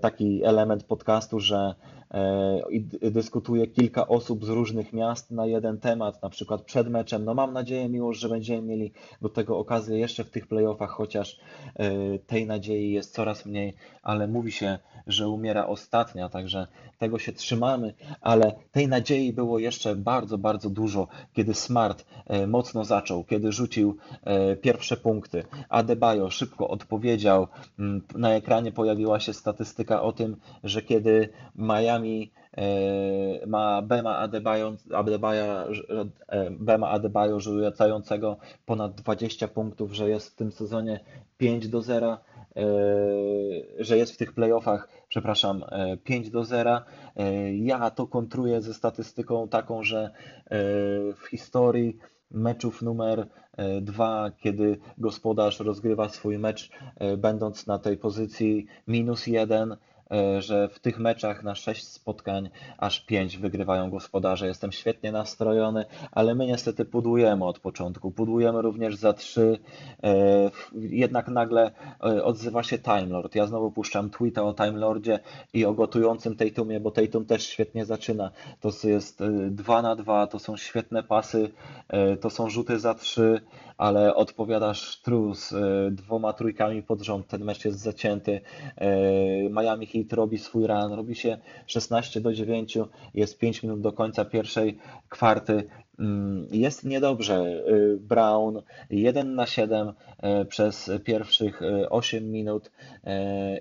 taki 0.00 0.44
element 0.44 0.84
podcastu, 0.84 1.40
że 1.40 1.74
i 2.70 2.80
dyskutuje 3.10 3.66
kilka 3.66 4.08
osób 4.08 4.44
z 4.44 4.48
różnych 4.48 4.92
miast 4.92 5.30
na 5.30 5.46
jeden 5.46 5.78
temat, 5.78 6.22
na 6.22 6.28
przykład 6.28 6.62
przed 6.62 6.88
meczem. 6.88 7.24
No 7.24 7.34
mam 7.34 7.52
nadzieję, 7.52 7.88
miłość, 7.88 8.20
że 8.20 8.28
będziemy 8.28 8.62
mieli 8.62 8.92
do 9.22 9.28
tego 9.28 9.58
okazję 9.58 9.98
jeszcze 9.98 10.24
w 10.24 10.30
tych 10.30 10.46
playoffach, 10.46 10.90
chociaż 10.90 11.40
e, 11.76 12.18
tej 12.18 12.46
nadziei 12.46 12.92
jest 12.92 13.14
coraz 13.14 13.46
mniej, 13.46 13.74
ale 14.02 14.28
mówi 14.28 14.52
się, 14.52 14.78
że 15.06 15.28
umiera 15.28 15.66
ostatnia, 15.66 16.28
także 16.28 16.66
tego 16.98 17.18
się 17.18 17.32
trzymamy, 17.32 17.94
ale 18.20 18.52
tej 18.72 18.88
nadziei 18.88 19.32
było 19.32 19.58
jeszcze 19.58 19.96
bardzo, 19.96 20.38
bardzo 20.38 20.70
dużo, 20.70 21.08
kiedy 21.32 21.54
Smart 21.54 22.04
e, 22.26 22.46
mocno 22.46 22.84
zaczął, 22.84 23.24
kiedy 23.24 23.52
rzucił 23.52 23.96
e, 24.24 24.56
pierwsze 24.56 24.96
punkty. 24.96 25.44
Adebayo 25.68 26.30
szybko 26.30 26.68
odpowiedział. 26.68 27.46
Na 28.14 28.34
ekranie 28.34 28.72
pojawiła 28.72 29.20
się 29.20 29.32
statystyka 29.32 30.02
o 30.02 30.12
tym, 30.12 30.36
że 30.64 30.82
kiedy 30.82 31.28
Miami 31.56 32.32
e, 32.56 33.46
ma 33.46 33.82
Bema 33.82 34.18
Adebayo, 34.18 34.74
Adebayo, 34.94 35.66
Bema 36.50 36.90
Adebayo 36.90 37.40
rzucającego 37.40 38.36
ponad 38.66 38.94
20 38.94 39.48
punktów, 39.48 39.92
że 39.92 40.08
jest 40.08 40.30
w 40.30 40.34
tym 40.34 40.52
sezonie 40.52 41.00
5 41.38 41.68
do 41.68 41.82
0, 41.82 42.18
e, 42.56 42.64
że 43.78 43.96
jest 43.96 44.12
w 44.12 44.16
tych 44.16 44.32
playoffach, 44.32 44.88
przepraszam, 45.14 45.64
5 46.04 46.30
do 46.30 46.44
0. 46.44 46.80
Ja 47.52 47.90
to 47.90 48.06
kontruję 48.06 48.62
ze 48.62 48.74
statystyką 48.74 49.48
taką, 49.48 49.82
że 49.82 50.10
w 51.16 51.26
historii 51.30 51.98
meczów 52.30 52.82
numer 52.82 53.26
dwa, 53.80 54.30
kiedy 54.38 54.78
gospodarz 54.98 55.60
rozgrywa 55.60 56.08
swój 56.08 56.38
mecz, 56.38 56.70
będąc 57.18 57.66
na 57.66 57.78
tej 57.78 57.96
pozycji 57.96 58.66
minus 58.88 59.26
jeden, 59.26 59.76
E, 59.93 59.93
że 60.38 60.68
w 60.68 60.78
tych 60.78 60.98
meczach 60.98 61.42
na 61.42 61.54
6 61.54 61.88
spotkań 61.88 62.50
aż 62.78 63.00
5 63.00 63.38
wygrywają 63.38 63.90
gospodarze. 63.90 64.46
Jestem 64.46 64.72
świetnie 64.72 65.12
nastrojony, 65.12 65.84
ale 66.12 66.34
my 66.34 66.46
niestety 66.46 66.84
pudłujemy 66.84 67.44
od 67.44 67.58
początku. 67.58 68.10
Pudłujemy 68.10 68.62
również 68.62 68.96
za 68.96 69.12
3. 69.12 69.58
E, 70.02 70.14
jednak 70.72 71.28
nagle 71.28 71.70
e, 72.04 72.24
odzywa 72.24 72.62
się 72.62 72.78
Time 72.78 73.06
Lord. 73.06 73.34
Ja 73.34 73.46
znowu 73.46 73.70
puszczam 73.70 74.10
tweeta 74.10 74.42
o 74.42 74.54
Time 74.54 74.78
Lordzie 74.78 75.18
i 75.54 75.64
o 75.64 75.74
gotującym 75.74 76.36
Tatumie, 76.36 76.80
bo 76.80 76.90
Tatum 76.90 77.26
też 77.26 77.46
świetnie 77.46 77.84
zaczyna. 77.84 78.30
To 78.60 78.70
jest 78.84 79.22
2 79.50 79.82
na 79.82 79.96
2, 79.96 80.26
to 80.26 80.38
są 80.38 80.56
świetne 80.56 81.02
pasy, 81.02 81.50
to 82.20 82.30
są 82.30 82.50
rzuty 82.50 82.78
za 82.78 82.94
3 82.94 83.40
ale 83.76 84.14
odpowiadasz 84.14 84.90
Struz 84.90 85.52
e, 85.52 85.90
dwoma 85.90 86.32
trójkami 86.32 86.82
pod 86.82 87.02
rząd, 87.02 87.26
ten 87.26 87.44
mecz 87.44 87.64
jest 87.64 87.78
zacięty. 87.78 88.40
E, 88.76 88.88
Miami 89.50 89.86
Heat 89.86 90.12
robi 90.12 90.38
swój 90.38 90.66
run, 90.66 90.92
robi 90.92 91.14
się 91.14 91.38
16 91.66 92.20
do 92.20 92.34
9, 92.34 92.78
jest 93.14 93.38
5 93.38 93.62
minut 93.62 93.80
do 93.80 93.92
końca 93.92 94.24
pierwszej 94.24 94.78
kwarty. 95.08 95.64
Mm, 95.98 96.46
jest 96.50 96.84
niedobrze. 96.84 97.34
E, 97.34 97.96
Brown 97.96 98.62
1 98.90 99.34
na 99.34 99.46
7 99.46 99.92
przez 100.48 100.90
pierwszych 101.04 101.60
8 101.90 102.30
minut 102.30 102.70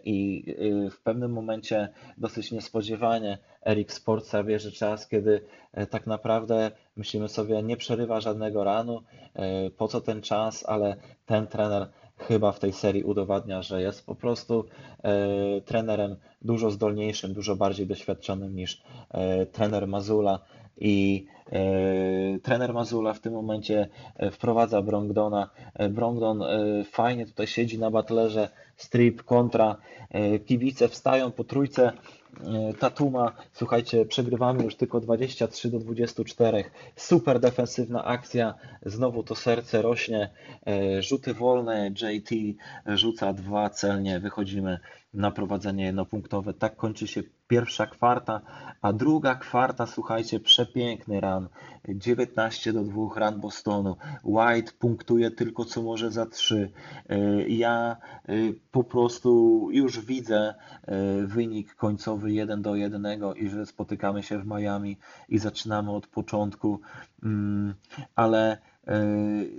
i 0.05 0.45
w 0.91 1.01
pewnym 1.03 1.31
momencie 1.31 1.89
dosyć 2.17 2.51
niespodziewanie 2.51 3.37
Eric 3.65 3.93
Sportsa 3.93 4.43
bierze 4.43 4.71
czas, 4.71 5.07
kiedy 5.07 5.41
tak 5.89 6.07
naprawdę 6.07 6.71
myślimy 6.95 7.29
sobie, 7.29 7.63
nie 7.63 7.77
przerywa 7.77 8.21
żadnego 8.21 8.63
ranu, 8.63 9.01
po 9.77 9.87
co 9.87 10.01
ten 10.01 10.21
czas, 10.21 10.65
ale 10.67 10.95
ten 11.25 11.47
trener 11.47 11.87
chyba 12.17 12.51
w 12.51 12.59
tej 12.59 12.73
serii 12.73 13.03
udowadnia, 13.03 13.61
że 13.61 13.81
jest 13.81 14.05
po 14.05 14.15
prostu 14.15 14.65
trenerem 15.65 16.15
dużo 16.41 16.71
zdolniejszym, 16.71 17.33
dużo 17.33 17.55
bardziej 17.55 17.87
doświadczonym 17.87 18.55
niż 18.55 18.83
trener 19.51 19.87
Mazula 19.87 20.39
i 20.77 21.25
trener 22.43 22.73
Mazula 22.73 23.13
w 23.13 23.19
tym 23.19 23.33
momencie 23.33 23.89
wprowadza 24.31 24.81
Brongdona. 24.81 25.49
Brongdon 25.89 26.43
fajnie 26.91 27.25
tutaj 27.25 27.47
siedzi 27.47 27.79
na 27.79 27.91
batlerze, 27.91 28.49
strip 28.77 29.23
kontra, 29.23 29.75
kibice 30.45 30.87
wstają 30.87 31.31
po 31.31 31.43
trójce 31.43 31.91
E, 32.41 32.73
Tatuma, 32.73 33.31
słuchajcie, 33.53 34.05
przegrywamy 34.05 34.63
już 34.63 34.75
tylko 34.75 34.99
23 34.99 35.69
do 35.69 35.79
24. 35.79 36.63
Super 36.95 37.39
defensywna 37.39 38.05
akcja, 38.05 38.53
znowu 38.85 39.23
to 39.23 39.35
serce 39.35 39.81
rośnie. 39.81 40.29
E, 40.67 41.01
rzuty 41.01 41.33
wolne, 41.33 41.91
JT 42.01 42.29
rzuca 42.85 43.33
dwa 43.33 43.69
celnie, 43.69 44.19
wychodzimy 44.19 44.79
na 45.13 45.31
prowadzenie 45.31 45.85
jednopunktowe. 45.85 46.53
Tak 46.53 46.75
kończy 46.75 47.07
się 47.07 47.23
pierwsza 47.53 47.87
kwarta, 47.87 48.41
a 48.81 48.93
druga 48.93 49.35
kwarta, 49.35 49.87
słuchajcie, 49.87 50.39
przepiękny 50.39 51.19
ran. 51.21 51.47
19 51.87 52.73
do 52.73 52.83
2 52.83 53.19
ran 53.19 53.39
Bostonu. 53.39 53.95
White 54.23 54.71
punktuje 54.79 55.31
tylko 55.31 55.65
co 55.65 55.81
może 55.81 56.11
za 56.11 56.25
3. 56.25 56.71
E, 57.09 57.17
ja 57.49 57.97
e, 58.25 58.33
po 58.71 58.83
prostu 58.83 59.69
już 59.71 59.99
widzę 59.99 60.53
e, 60.83 61.25
wynik 61.25 61.75
końcowy 61.75 62.31
1 62.31 62.61
do 62.61 62.75
1 62.75 63.05
i 63.35 63.49
że 63.49 63.65
spotykamy 63.65 64.23
się 64.23 64.39
w 64.39 64.45
Miami 64.45 64.97
i 65.29 65.39
zaczynamy 65.39 65.91
od 65.91 66.07
początku, 66.07 66.79
mm, 67.23 67.73
ale 68.15 68.57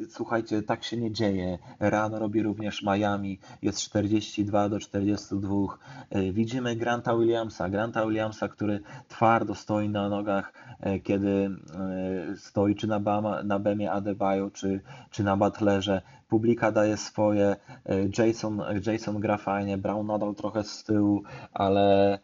słuchajcie, 0.09 0.63
tak 0.63 0.85
się 0.85 0.97
nie 0.97 1.13
dzieje. 1.13 1.59
Rano 1.81 2.19
robi 2.19 2.43
również 2.43 2.83
Miami, 2.83 3.39
jest 3.63 3.81
42 3.81 4.69
do 4.69 4.81
42. 4.81 5.55
E, 6.11 6.33
widzimy 6.33 6.77
Granta 6.77 7.17
Williamsa, 7.17 7.69
Granta 7.69 8.07
Williamsa, 8.07 8.49
który 8.49 8.81
twardo 9.09 9.55
stoi 9.55 9.89
na 9.89 10.09
nogach, 10.09 10.53
e, 10.81 10.99
kiedy 10.99 11.51
stoi 12.37 12.75
czy 12.75 12.87
na, 12.87 13.01
Bama, 13.01 13.43
na 13.43 13.59
Bemie 13.59 13.93
Adebayo, 13.93 14.51
czy, 14.51 14.81
czy 15.11 15.25
na 15.25 15.37
Butlerze. 15.37 16.03
Publika 16.29 16.73
daje 16.73 16.97
swoje, 16.97 17.57
Jason, 18.19 18.63
Jason 18.87 19.21
gra 19.21 19.37
fajnie, 19.37 19.79
Brown 19.79 20.07
nadal 20.07 20.35
trochę 20.35 20.65
z 20.65 20.85
tyłu, 20.85 21.23
ale 21.53 22.19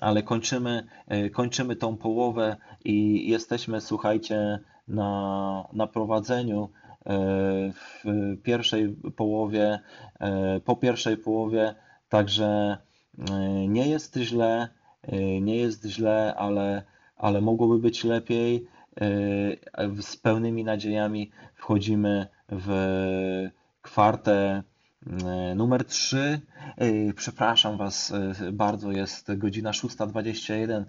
ale 0.00 0.22
kończymy, 0.22 0.86
kończymy 1.32 1.76
tą 1.76 1.96
połowę 1.96 2.56
i 2.84 3.28
jesteśmy, 3.30 3.80
słuchajcie, 3.80 4.58
na, 4.88 5.68
na 5.72 5.86
prowadzeniu 5.86 6.68
e, 7.06 7.12
w 7.72 8.04
pierwszej 8.42 8.88
połowie, 9.16 9.80
e, 10.20 10.60
po 10.60 10.76
pierwszej 10.76 11.16
połowie, 11.16 11.74
także 12.08 12.76
e, 13.30 13.38
nie 13.68 13.88
jest 13.88 14.16
źle, 14.16 14.68
nie 15.40 15.56
jest 15.56 15.86
źle, 15.86 16.34
ale, 16.36 16.82
ale 17.16 17.40
mogłoby 17.40 17.78
być 17.78 18.04
lepiej. 18.04 18.66
Z 20.00 20.16
pełnymi 20.16 20.64
nadziejami 20.64 21.30
wchodzimy 21.54 22.26
w 22.48 22.70
kwartę 23.82 24.62
numer 25.56 25.84
3, 25.84 26.40
e, 26.76 27.12
przepraszam 27.12 27.76
Was 27.76 28.12
e, 28.12 28.52
bardzo, 28.52 28.92
jest 28.92 29.34
godzina 29.36 29.70
6.21. 29.70 30.84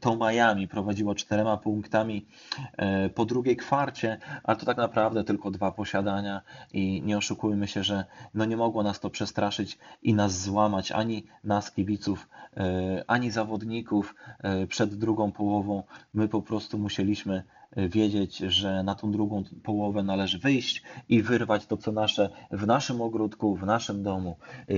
To 0.00 0.16
Miami 0.16 0.68
prowadziło 0.68 1.14
czterema 1.14 1.56
punktami 1.56 2.26
po 3.14 3.24
drugiej 3.24 3.56
kwarcie, 3.56 4.18
ale 4.44 4.56
to 4.56 4.66
tak 4.66 4.76
naprawdę 4.76 5.24
tylko 5.24 5.50
dwa 5.50 5.72
posiadania 5.72 6.40
i 6.72 7.02
nie 7.02 7.16
oszukujmy 7.16 7.68
się, 7.68 7.82
że 7.82 8.04
no 8.34 8.44
nie 8.44 8.56
mogło 8.56 8.82
nas 8.82 9.00
to 9.00 9.10
przestraszyć 9.10 9.78
i 10.02 10.14
nas 10.14 10.42
złamać, 10.42 10.92
ani 10.92 11.24
nas 11.44 11.70
kibiców, 11.70 12.28
ani 13.06 13.30
zawodników 13.30 14.14
przed 14.68 14.94
drugą 14.94 15.32
połową. 15.32 15.82
My 16.14 16.28
po 16.28 16.42
prostu 16.42 16.78
musieliśmy 16.78 17.42
wiedzieć, 17.76 18.38
że 18.38 18.82
na 18.82 18.94
tą 18.94 19.12
drugą 19.12 19.44
połowę 19.62 20.02
należy 20.02 20.38
wyjść 20.38 20.82
i 21.08 21.22
wyrwać 21.22 21.66
to, 21.66 21.76
co 21.76 21.92
nasze 21.92 22.30
w 22.50 22.66
naszym 22.66 23.00
ogródku, 23.00 23.56
w 23.56 23.66
naszym 23.66 24.02
domu. 24.02 24.36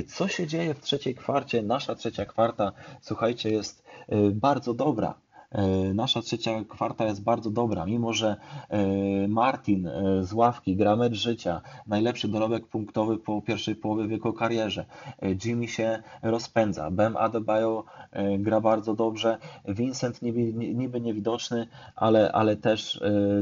Co 0.09 0.29
się 0.29 0.47
dzieje 0.47 0.75
w 0.75 0.81
trzeciej 0.81 1.15
kwarcie? 1.15 1.63
Nasza 1.63 1.95
trzecia 1.95 2.25
kwarta, 2.25 2.73
słuchajcie, 3.01 3.51
jest 3.51 3.85
bardzo 4.33 4.75
dobra. 4.75 5.15
E, 5.53 5.95
nasza 5.95 6.23
trzecia 6.23 6.65
kwarta 6.69 7.05
jest 7.05 7.23
bardzo 7.23 7.51
dobra, 7.51 7.87
mimo 7.87 8.13
że 8.13 8.37
e, 8.69 9.29
Martin 9.29 9.87
e, 9.87 10.25
z 10.25 10.33
ławki 10.33 10.77
gra 10.77 10.97
mecz 10.97 11.15
życia, 11.15 11.61
najlepszy 11.87 12.29
dorobek 12.29 12.67
punktowy 12.67 13.19
po 13.19 13.43
pierwszej 13.43 13.77
połowie 13.77 14.07
w 14.07 14.11
jego 14.11 14.33
karierze. 14.33 14.87
Jimmy 15.45 15.69
się 15.69 16.03
rozpędza, 16.23 16.91
Bem 16.91 17.17
Adebayo 17.17 17.85
gra 18.39 18.61
bardzo 18.61 18.95
dobrze, 18.95 19.39
Vincent 19.69 20.23
niby, 20.23 20.53
niby 20.53 21.01
niewidoczny, 21.01 21.67
ale, 21.97 22.33
ale 22.33 22.57
też, 22.57 23.01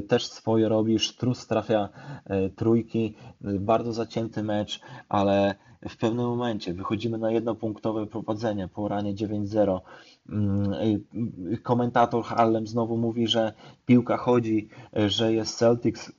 też 0.08 0.26
swoje 0.26 0.68
robi, 0.68 0.98
Sztrus 0.98 1.46
trafia 1.46 1.88
trójki, 2.56 3.14
bardzo 3.40 3.92
zacięty 3.92 4.42
mecz, 4.42 4.80
ale 5.08 5.54
w 5.88 5.96
pewnym 5.96 6.26
momencie 6.26 6.74
wychodzimy 6.74 7.18
na 7.18 7.30
jednopunktowe 7.30 8.06
prowadzenie 8.06 8.68
po 8.68 8.88
ranie 8.88 9.14
9-0 9.14 9.80
Mm, 9.86 10.13
y, 10.13 10.13
komentator 11.62 12.24
Harlem 12.24 12.66
znowu 12.66 12.96
mówi, 12.96 13.26
że 13.26 13.52
piłka 13.86 14.16
chodzi, 14.16 14.68
że 14.92 15.32
jest 15.32 15.58
Celtics 15.58 16.08
y, 16.08 16.12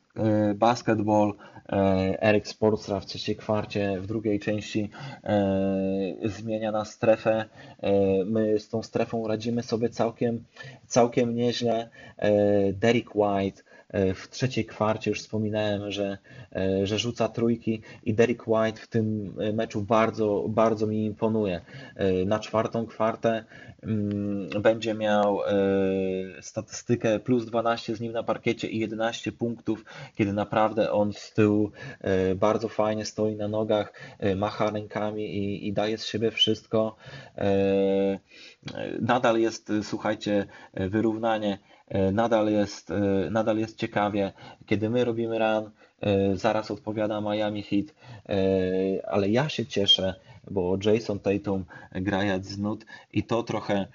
basketball. 0.56 1.30
Y, 1.30 1.76
Eric 2.22 2.48
Sportstra 2.48 3.00
w 3.00 3.06
trzeciej 3.06 3.36
kwarcie, 3.36 4.02
w 4.02 4.08
drugiej 4.08 4.40
części 4.40 4.90
zmienia 6.26 6.72
na 6.72 6.86
strefę. 6.86 7.46
My 8.26 8.60
z 8.60 8.70
tą 8.70 8.84
strefą 8.84 9.28
radzimy 9.28 9.64
sobie 9.64 9.90
całkiem, 9.90 10.44
całkiem 10.88 11.36
nieźle. 11.36 11.90
Derek 12.74 13.16
White 13.16 13.64
w 14.16 14.28
trzeciej 14.30 14.66
kwarcie 14.66 15.12
już 15.12 15.20
wspominałem, 15.20 15.92
że, 15.92 16.18
że 16.84 17.00
rzuca 17.00 17.30
trójki 17.30 17.82
i 18.04 18.14
Derek 18.14 18.48
White 18.48 18.82
w 18.82 18.88
tym 18.88 19.36
meczu 19.54 19.82
bardzo, 19.82 20.46
bardzo 20.50 20.88
mi 20.88 21.06
imponuje. 21.06 21.62
Na 22.26 22.40
czwartą 22.40 22.86
kwartę 22.86 23.44
Mm, 23.86 24.50
będzie 24.62 24.94
miał 24.94 25.42
e, 25.42 25.54
statystykę 26.42 27.20
plus 27.20 27.46
12 27.46 27.96
z 27.96 28.02
nim 28.02 28.12
na 28.12 28.24
parkiecie 28.24 28.68
i 28.68 28.80
11 28.80 29.32
punktów, 29.32 29.86
kiedy 30.16 30.34
naprawdę 30.34 30.92
on 30.92 31.14
z 31.14 31.34
tyłu 31.34 31.72
e, 32.02 32.36
bardzo 32.36 32.70
fajnie 32.70 33.06
stoi 33.06 33.36
na 33.36 33.48
nogach, 33.48 33.94
e, 34.20 34.36
macha 34.36 34.70
rękami 34.70 35.24
i, 35.24 35.68
i 35.68 35.74
daje 35.74 35.98
z 35.98 36.06
siebie 36.06 36.32
wszystko. 36.32 36.96
Nadal 39.02 39.40
jest, 39.40 39.72
słuchajcie, 39.84 40.46
wyrównanie, 40.74 41.58
nadal 42.14 42.52
jest, 42.52 42.94
nadal 43.32 43.58
jest 43.58 43.78
ciekawie. 43.78 44.34
Kiedy 44.66 44.90
my 44.90 45.06
robimy 45.06 45.40
run, 45.40 45.72
zaraz 46.34 46.72
odpowiada 46.72 47.22
Miami 47.22 47.64
Heat, 47.64 47.86
ale 49.08 49.30
ja 49.30 49.50
się 49.50 49.66
cieszę, 49.66 50.14
bo 50.52 50.78
Jason 50.84 51.20
Tatum 51.20 51.66
gra 51.92 52.24
jak 52.24 52.46
znut 52.46 52.86
i 53.14 53.24
to 53.24 53.44
trochę 53.44 53.88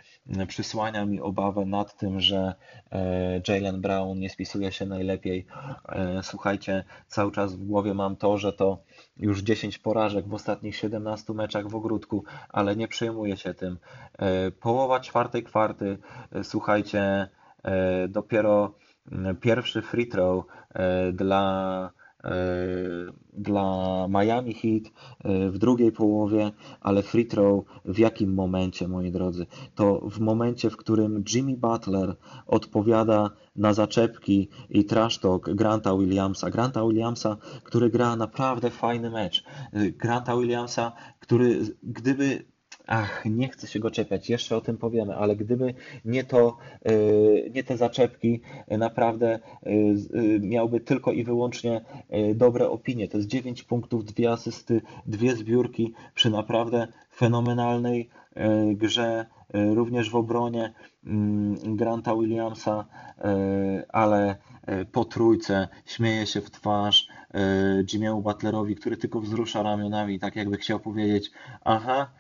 przysłania 0.47 1.07
mi 1.07 1.21
obawę 1.21 1.65
nad 1.65 1.97
tym, 1.97 2.21
że 2.21 2.55
e, 2.93 3.41
Jalen 3.49 3.81
Brown 3.81 4.19
nie 4.19 4.31
spisuje 4.31 4.73
się 4.73 4.87
najlepiej. 4.87 5.47
E, 5.89 6.21
słuchajcie, 6.23 6.85
cały 7.07 7.33
czas 7.33 7.55
w 7.55 7.67
głowie 7.67 7.95
mam 7.95 8.17
to, 8.17 8.39
że 8.39 8.53
to 8.53 8.79
już 9.17 9.43
10 9.43 9.79
porażek 9.79 10.29
w 10.29 10.35
ostatnich 10.35 10.77
17 10.77 11.33
meczach 11.33 11.69
w 11.69 11.75
ogródku, 11.75 12.25
ale 12.49 12.77
nie 12.77 12.89
przejmuję 12.89 13.37
się 13.37 13.55
tym. 13.55 13.79
E, 14.19 14.51
połowa 14.51 15.01
czwartej 15.01 15.43
kwarty, 15.43 15.99
słuchajcie, 16.43 17.29
dopiero 18.09 18.75
pierwszy 19.41 19.83
free 19.83 20.07
throw 20.07 20.45
dla 21.13 21.93
E, 22.25 22.33
dla 23.33 24.07
Miami 24.09 24.55
Heat 24.55 24.85
e, 25.25 25.51
w 25.51 25.59
drugiej 25.59 25.93
połowie, 25.93 26.53
ale 26.81 27.03
free 27.03 27.27
throw 27.27 27.65
w 27.85 27.99
jakim 27.99 28.35
momencie, 28.35 28.89
moi 28.89 29.11
drodzy? 29.11 29.47
To 29.75 30.01
w 30.11 30.21
momencie, 30.21 30.71
w 30.71 30.77
którym 30.77 31.25
Jimmy 31.35 31.57
Butler 31.57 32.17
odpowiada 32.47 33.31
na 33.57 33.75
zaczepki 33.75 34.49
i 34.71 34.85
trash 34.85 35.19
talk 35.19 35.51
Granta 35.55 35.97
Williamsa. 35.97 36.51
Granta 36.51 36.85
Williamsa, 36.87 37.37
który 37.65 37.91
gra 37.91 38.17
naprawdę 38.17 38.71
fajny 38.71 39.11
mecz. 39.11 39.45
E, 39.73 39.91
Granta 39.91 40.37
Williamsa, 40.37 40.93
który 41.21 41.59
gdyby 41.83 42.45
Ach, 42.93 43.25
nie 43.25 43.49
chcę 43.49 43.67
się 43.67 43.79
go 43.79 43.91
czepiać, 43.91 44.31
jeszcze 44.31 44.57
o 44.57 44.61
tym 44.61 44.77
powiemy, 44.77 45.17
ale 45.17 45.37
gdyby 45.37 45.75
nie 46.05 46.25
to, 46.25 46.57
y, 46.91 47.51
nie 47.55 47.65
te 47.65 47.77
zaczepki, 47.77 48.41
y, 48.73 48.79
naprawdę 48.79 49.39
y, 49.67 50.41
miałby 50.41 50.81
tylko 50.81 51.13
i 51.13 51.25
wyłącznie 51.25 51.81
dobre 52.35 52.69
opinie. 52.69 53.09
To 53.09 53.17
jest 53.17 53.29
9 53.29 53.63
punktów, 53.63 54.05
dwie 54.05 54.31
asysty, 54.31 54.81
dwie 55.07 55.37
zbiórki 55.37 55.95
przy 56.15 56.31
naprawdę 56.31 56.89
fenomenalnej 57.17 58.09
grze, 58.75 59.27
również 59.55 60.11
w 60.11 60.17
obronie 60.17 60.73
mm, 61.07 61.77
Granta 61.77 62.17
Williamsa, 62.17 62.85
ale 63.89 64.37
po 64.93 65.05
trójce 65.05 65.69
śmieje 65.87 66.27
się 66.27 66.41
w 66.41 66.51
twarz 66.51 67.09
Jimmy'emu 67.85 68.23
Butlerowi, 68.23 68.77
który 68.77 68.97
tylko 68.97 69.21
wzrusza 69.21 69.63
ramionami, 69.63 70.19
tak 70.19 70.37
jakby 70.37 70.57
chciał 70.57 70.81
powiedzieć, 70.81 71.31
aha, 71.65 72.11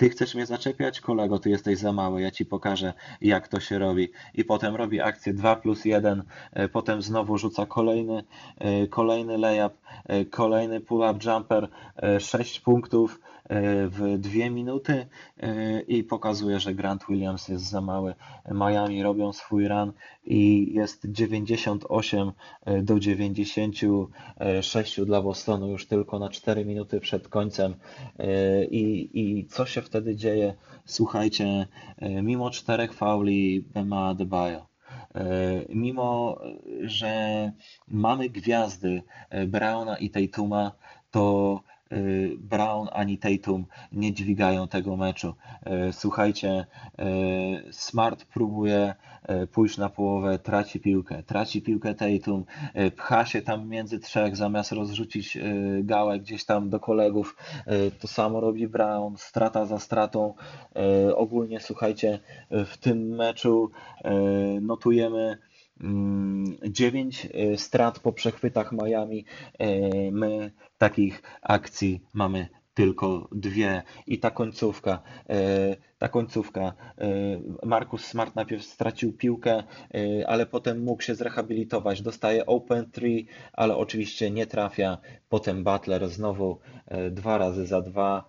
ty 0.00 0.10
chcesz 0.10 0.34
mnie 0.34 0.46
zaczepiać? 0.46 1.00
Kolego, 1.00 1.38
ty 1.38 1.50
jesteś 1.50 1.78
za 1.78 1.92
mały, 1.92 2.22
ja 2.22 2.30
ci 2.30 2.46
pokażę, 2.46 2.92
jak 3.20 3.48
to 3.48 3.60
się 3.60 3.78
robi. 3.78 4.12
I 4.34 4.44
potem 4.44 4.76
robi 4.76 5.00
akcję 5.00 5.32
2 5.34 5.56
plus 5.56 5.84
1, 5.84 6.22
e, 6.52 6.68
potem 6.68 7.02
znowu 7.02 7.38
rzuca 7.38 7.66
kolejny, 7.66 8.24
e, 8.58 8.86
kolejny 8.86 9.38
layup, 9.38 9.72
e, 10.06 10.24
kolejny 10.24 10.80
pull-up 10.80 11.18
jumper, 11.26 11.68
6 12.18 12.60
punktów 12.60 13.20
w 13.90 14.18
dwie 14.18 14.50
minuty 14.50 15.06
i 15.88 16.04
pokazuje, 16.04 16.60
że 16.60 16.74
Grant 16.74 17.04
Williams 17.08 17.48
jest 17.48 17.64
za 17.64 17.80
mały. 17.80 18.14
Miami 18.50 19.02
robią 19.02 19.32
swój 19.32 19.68
run 19.68 19.92
i 20.24 20.72
jest 20.74 21.10
98 21.10 22.32
do 22.82 23.00
96 23.00 25.00
dla 25.00 25.22
Bostonu 25.22 25.68
już 25.68 25.86
tylko 25.86 26.18
na 26.18 26.28
4 26.28 26.64
minuty 26.64 27.00
przed 27.00 27.28
końcem. 27.28 27.74
I, 28.70 29.10
i 29.12 29.46
co 29.46 29.66
się 29.66 29.82
wtedy 29.82 30.16
dzieje? 30.16 30.54
Słuchajcie, 30.84 31.66
mimo 32.22 32.50
czterech 32.50 32.92
fauli 32.92 33.64
Bema 33.74 34.08
Adebayo, 34.08 34.66
mimo 35.68 36.38
że 36.82 37.52
mamy 37.88 38.28
gwiazdy 38.28 39.02
Browna 39.46 39.96
i 39.96 40.10
Tatuma, 40.10 40.72
to 41.10 41.60
Brown 42.38 42.88
ani 42.92 43.18
Tatum 43.18 43.66
nie 43.92 44.12
dźwigają 44.12 44.68
tego 44.68 44.96
meczu. 44.96 45.34
Y, 45.88 45.92
słuchajcie, 45.92 46.66
y, 47.68 47.72
Smart 47.72 48.24
próbuje 48.24 48.94
pójść 49.52 49.78
na 49.78 49.88
połowę, 49.88 50.38
traci 50.38 50.80
piłkę, 50.80 51.22
traci 51.22 51.62
piłkę 51.62 51.94
Tatum, 51.94 52.44
pcha 52.96 53.24
się 53.24 53.42
tam 53.42 53.68
między 53.68 53.98
trzech 53.98 54.36
zamiast 54.36 54.72
rozrzucić 54.72 55.38
gałę 55.80 56.18
gdzieś 56.18 56.44
tam 56.44 56.70
do 56.70 56.80
kolegów. 56.80 57.36
To 58.00 58.08
samo 58.08 58.40
robi 58.40 58.68
Brown, 58.68 59.16
strata 59.16 59.66
za 59.66 59.78
stratą. 59.78 60.34
Ogólnie 61.16 61.60
słuchajcie, 61.60 62.18
w 62.50 62.76
tym 62.76 62.98
meczu 63.08 63.70
notujemy 64.60 65.38
9 66.68 67.26
mm, 67.32 67.58
strat 67.58 67.98
po 67.98 68.12
przechwytach 68.12 68.72
Miami. 68.72 69.24
My 70.12 70.52
takich 70.78 71.22
akcji 71.42 72.00
mamy 72.14 72.48
tylko 72.74 73.28
dwie 73.32 73.82
i 74.06 74.18
ta 74.18 74.30
końcówka, 74.30 75.02
e, 75.28 75.76
ta 76.00 76.08
końcówka, 76.08 76.60
e, 76.60 76.72
Markus 77.66 78.04
Smart 78.04 78.36
najpierw 78.36 78.64
stracił 78.64 79.12
piłkę, 79.12 79.62
e, 79.94 80.28
ale 80.28 80.46
potem 80.46 80.82
mógł 80.82 81.02
się 81.02 81.14
zrehabilitować, 81.14 82.02
dostaje 82.02 82.46
open 82.46 82.90
three, 82.90 83.26
ale 83.52 83.76
oczywiście 83.76 84.30
nie 84.30 84.46
trafia, 84.46 84.98
potem 85.28 85.64
Butler 85.64 86.08
znowu 86.08 86.58
dwa 87.10 87.38
razy 87.38 87.66
za 87.66 87.80
dwa, 87.80 88.28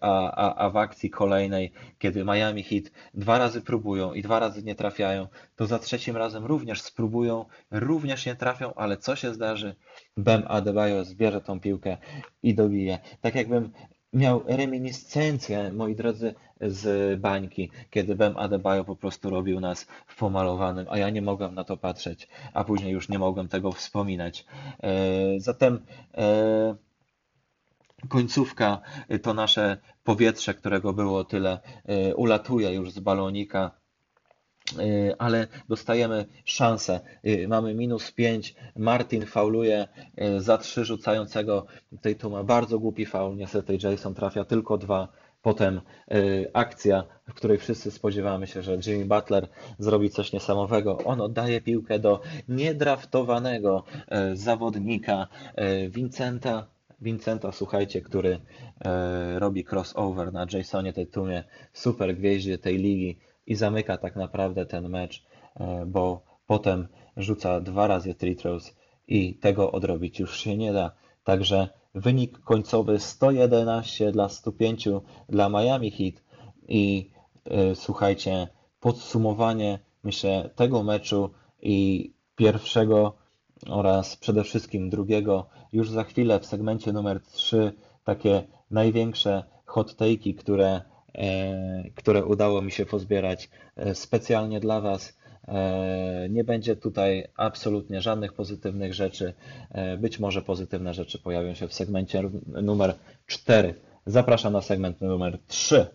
a, 0.00 0.30
a, 0.30 0.54
a 0.54 0.70
w 0.70 0.76
akcji 0.76 1.10
kolejnej, 1.10 1.72
kiedy 1.98 2.24
Miami 2.24 2.62
Heat 2.62 2.84
dwa 3.14 3.38
razy 3.38 3.60
próbują 3.62 4.12
i 4.12 4.22
dwa 4.22 4.38
razy 4.38 4.62
nie 4.62 4.74
trafiają, 4.74 5.28
to 5.56 5.66
za 5.66 5.78
trzecim 5.78 6.16
razem 6.16 6.44
również 6.44 6.82
spróbują, 6.82 7.44
również 7.70 8.26
nie 8.26 8.34
trafią, 8.34 8.74
ale 8.74 8.96
co 8.96 9.16
się 9.16 9.34
zdarzy? 9.34 9.74
Bem 10.16 10.42
Adebayo 10.46 11.04
zbierze 11.04 11.40
tą 11.40 11.60
piłkę 11.60 11.96
i 12.42 12.54
dobije. 12.54 12.98
Tak 13.20 13.34
jakbym 13.34 13.72
miał 14.16 14.42
reminiscencję, 14.46 15.72
moi 15.72 15.94
drodzy, 15.94 16.34
z 16.60 17.20
bańki, 17.20 17.70
kiedy 17.90 18.14
Bem 18.14 18.36
Adebayo 18.36 18.84
po 18.84 18.96
prostu 18.96 19.30
robił 19.30 19.60
nas 19.60 19.86
w 20.06 20.16
pomalowanym, 20.16 20.86
a 20.90 20.98
ja 20.98 21.10
nie 21.10 21.22
mogłem 21.22 21.54
na 21.54 21.64
to 21.64 21.76
patrzeć, 21.76 22.28
a 22.54 22.64
później 22.64 22.92
już 22.92 23.08
nie 23.08 23.18
mogłem 23.18 23.48
tego 23.48 23.72
wspominać. 23.72 24.44
E, 24.82 25.40
zatem 25.40 25.80
e, 26.14 26.76
końcówka 28.08 28.80
to 29.22 29.34
nasze 29.34 29.76
powietrze, 30.04 30.54
którego 30.54 30.92
było 30.92 31.24
tyle, 31.24 31.60
e, 31.84 32.14
ulatuje 32.14 32.74
już 32.74 32.92
z 32.92 32.98
balonika 32.98 33.70
ale 35.18 35.46
dostajemy 35.68 36.26
szansę. 36.44 37.00
Mamy 37.48 37.74
minus 37.74 38.12
5, 38.12 38.54
Martin 38.76 39.26
fauluje 39.26 39.88
za 40.38 40.58
3 40.58 40.84
rzucającego 40.84 41.66
Tatuma. 42.00 42.44
Bardzo 42.44 42.78
głupi 42.78 43.06
faul, 43.06 43.36
niestety 43.36 43.78
Jason 43.82 44.14
trafia 44.14 44.44
tylko 44.44 44.78
dwa. 44.78 45.08
Potem 45.42 45.80
akcja, 46.52 47.04
w 47.28 47.34
której 47.34 47.58
wszyscy 47.58 47.90
spodziewamy 47.90 48.46
się, 48.46 48.62
że 48.62 48.78
Jimmy 48.86 49.04
Butler 49.04 49.48
zrobi 49.78 50.10
coś 50.10 50.32
niesamowego. 50.32 50.98
On 51.04 51.20
oddaje 51.20 51.60
piłkę 51.60 51.98
do 51.98 52.20
niedraftowanego 52.48 53.84
zawodnika 54.34 55.26
Vincenta 55.88 56.66
Vincenta, 57.00 57.52
słuchajcie, 57.52 58.00
który 58.00 58.40
robi 59.36 59.64
crossover 59.64 60.32
na 60.32 60.46
Jasonie 60.52 60.92
Tatumie, 60.92 61.44
super 61.72 62.16
gwieździe 62.16 62.58
tej 62.58 62.78
ligi 62.78 63.18
i 63.46 63.54
zamyka 63.54 63.96
tak 63.96 64.16
naprawdę 64.16 64.66
ten 64.66 64.88
mecz, 64.88 65.24
e, 65.54 65.86
bo 65.86 66.22
potem 66.46 66.88
rzuca 67.16 67.60
dwa 67.60 67.86
razy 67.86 68.14
free 68.14 68.36
i 69.08 69.34
tego 69.34 69.72
odrobić 69.72 70.20
już 70.20 70.40
się 70.40 70.56
nie 70.56 70.72
da. 70.72 70.90
Także 71.24 71.68
wynik 71.94 72.38
końcowy 72.38 73.00
111 73.00 74.12
dla 74.12 74.28
105 74.28 74.88
dla 75.28 75.48
Miami 75.48 75.90
Heat 75.90 76.14
i 76.68 77.10
e, 77.44 77.74
słuchajcie, 77.74 78.48
podsumowanie 78.80 79.78
myślę 80.02 80.50
tego 80.54 80.82
meczu 80.82 81.30
i 81.62 82.10
pierwszego 82.36 83.16
oraz 83.68 84.16
przede 84.16 84.44
wszystkim 84.44 84.90
drugiego 84.90 85.46
już 85.72 85.90
za 85.90 86.04
chwilę 86.04 86.40
w 86.40 86.46
segmencie 86.46 86.92
numer 86.92 87.20
3 87.20 87.72
takie 88.04 88.42
największe 88.70 89.44
hot 89.64 89.96
take'i, 89.96 90.34
które, 90.34 90.80
które 91.94 92.24
udało 92.24 92.62
mi 92.62 92.72
się 92.72 92.86
pozbierać 92.86 93.50
e, 93.76 93.94
specjalnie 93.94 94.60
dla 94.60 94.80
Was. 94.80 95.18
E, 95.48 96.26
nie 96.30 96.44
będzie 96.44 96.76
tutaj 96.76 97.28
absolutnie 97.36 98.00
żadnych 98.00 98.32
pozytywnych 98.32 98.94
rzeczy. 98.94 99.34
Być 99.98 100.18
może 100.18 100.42
pozytywne 100.42 100.94
rzeczy 100.94 101.18
pojawią 101.18 101.54
się 101.54 101.68
w 101.68 101.74
segmencie 101.74 102.22
numer 102.46 102.94
4. 103.26 103.74
Zapraszam 104.06 104.52
na 104.52 104.62
segment 104.62 105.00
numer 105.00 105.38
3. 105.46 105.86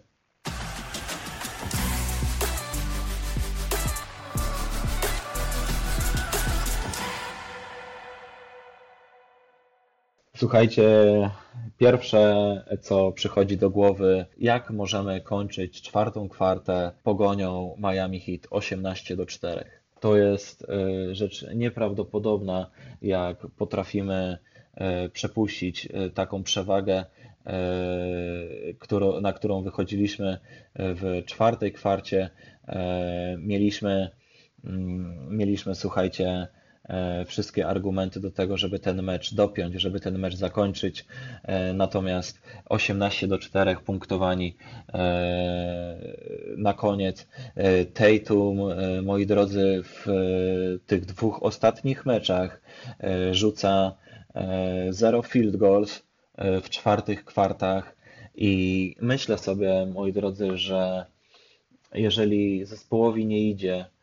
Słuchajcie, 10.42 10.84
pierwsze 11.78 12.62
co 12.82 13.12
przychodzi 13.12 13.58
do 13.58 13.70
głowy, 13.70 14.26
jak 14.38 14.70
możemy 14.70 15.22
kończyć 15.22 15.82
czwartą 15.82 16.30
kwartę 16.30 16.92
pogonią 17.04 17.76
Miami 17.78 18.20
Heat 18.20 18.48
18 18.50 19.16
do 19.16 19.26
4. 19.26 19.66
To 20.00 20.18
jest 20.18 20.62
y, 21.10 21.16
rzecz 21.16 21.46
nieprawdopodobna, 21.56 22.70
jak 23.02 23.38
potrafimy 23.38 24.38
y, 25.06 25.10
przepuścić 25.10 25.86
y, 25.86 26.10
taką 26.10 26.44
przewagę, 26.44 27.06
na 29.22 29.34
którą 29.34 29.62
wychodziliśmy 29.64 30.38
w 30.76 31.24
czwartej 31.26 31.72
kwarcie. 31.72 32.30
Mieliśmy, 33.38 34.10
mm, 34.66 35.38
mieliśmy 35.38 35.76
słuchajcie, 35.76 36.48
wszystkie 37.26 37.68
argumenty 37.68 38.20
do 38.20 38.32
tego, 38.32 38.58
żeby 38.58 38.80
ten 38.80 39.04
mecz 39.04 39.34
dopiąć, 39.34 39.76
żeby 39.76 40.00
ten 40.00 40.20
mecz 40.20 40.36
zakończyć. 40.36 41.06
E, 41.44 41.74
natomiast 41.74 42.42
18 42.70 43.28
do 43.28 43.40
4 43.40 43.76
punktowani 43.86 44.56
e, 44.94 45.98
na 46.58 46.74
koniec. 46.74 47.28
Tatum, 47.94 48.60
moi 49.04 49.26
drodzy, 49.26 49.84
w 49.84 50.06
tych 50.88 51.06
dwóch 51.06 51.44
ostatnich 51.44 52.06
meczach 52.06 52.62
rzuca 53.32 53.96
0 54.90 55.22
field 55.22 55.56
goals 55.56 56.04
w 56.64 56.70
czwartych 56.70 57.26
kwartach 57.26 57.96
i 58.36 58.96
myślę 59.02 59.38
sobie, 59.38 59.86
moi 59.86 60.14
drodzy, 60.14 60.58
że 60.58 61.06
jeżeli 61.94 62.66
zespołowi 62.66 63.26
nie 63.26 63.50
idzie, 63.50 63.86
E, 63.86 64.01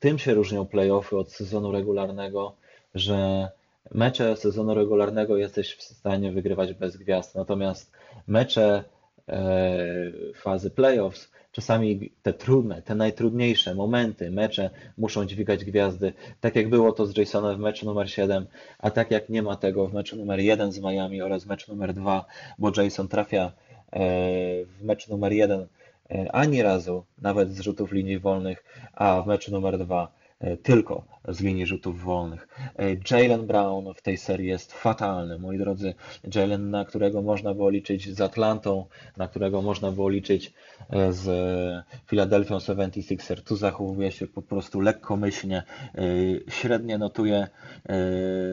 tym 0.00 0.18
się 0.18 0.34
różnią 0.34 0.66
playoffy 0.66 1.16
od 1.16 1.32
sezonu 1.32 1.72
regularnego, 1.72 2.54
że 2.94 3.48
mecze 3.94 4.36
sezonu 4.36 4.74
regularnego 4.74 5.36
jesteś 5.36 5.74
w 5.74 5.82
stanie 5.82 6.32
wygrywać 6.32 6.74
bez 6.74 6.96
gwiazd, 6.96 7.34
natomiast 7.34 7.92
mecze 8.26 8.84
e, 9.28 9.52
fazy 10.34 10.70
playoffs, 10.70 11.30
czasami 11.52 12.10
te 12.22 12.32
trudne, 12.32 12.82
te 12.82 12.94
najtrudniejsze 12.94 13.74
momenty, 13.74 14.30
mecze 14.30 14.70
muszą 14.98 15.26
dźwigać 15.26 15.64
gwiazdy, 15.64 16.12
tak 16.40 16.56
jak 16.56 16.68
było 16.68 16.92
to 16.92 17.06
z 17.06 17.16
Jasonem 17.16 17.56
w 17.56 17.60
meczu 17.60 17.86
numer 17.86 18.10
7, 18.10 18.46
a 18.78 18.90
tak 18.90 19.10
jak 19.10 19.28
nie 19.28 19.42
ma 19.42 19.56
tego 19.56 19.86
w 19.86 19.94
meczu 19.94 20.16
numer 20.16 20.40
1 20.40 20.72
z 20.72 20.80
Miami 20.80 21.22
oraz 21.22 21.46
meczu 21.46 21.72
numer 21.72 21.94
2, 21.94 22.24
bo 22.58 22.72
Jason 22.76 23.08
trafia 23.08 23.44
e, 23.44 23.52
w 24.64 24.82
meczu 24.82 25.10
numer 25.10 25.32
1 25.32 25.60
E, 25.60 25.66
ani 26.32 26.62
razu, 26.62 27.04
nawet 27.22 27.50
z 27.50 27.60
rzutów 27.60 27.92
linii 27.92 28.18
wolnych, 28.18 28.64
a 28.92 29.22
w 29.22 29.26
meczu 29.26 29.52
numer 29.52 29.78
dwa 29.78 30.12
e, 30.40 30.56
tylko 30.56 31.04
z 31.28 31.40
linii 31.40 31.66
rzutów 31.66 32.02
wolnych. 32.02 32.48
E, 32.78 32.84
Jalen 33.10 33.46
Brown 33.46 33.94
w 33.94 34.02
tej 34.02 34.16
serii 34.16 34.48
jest 34.48 34.72
fatalny, 34.72 35.38
moi 35.38 35.58
drodzy. 35.58 35.94
Jalen, 36.34 36.70
na 36.70 36.84
którego 36.84 37.22
można 37.22 37.54
było 37.54 37.70
liczyć 37.70 38.14
z 38.14 38.20
Atlantą, 38.20 38.84
na 39.16 39.28
którego 39.28 39.62
można 39.62 39.92
było 39.92 40.08
liczyć 40.08 40.52
z 41.10 41.24
Philadelphia 42.06 42.56
76er. 42.56 43.42
Tu 43.42 43.56
zachowuje 43.56 44.12
się 44.12 44.26
po 44.26 44.42
prostu 44.42 44.80
lekkomyślnie. 44.80 45.62
Średnie 46.48 46.98
notuje 46.98 47.48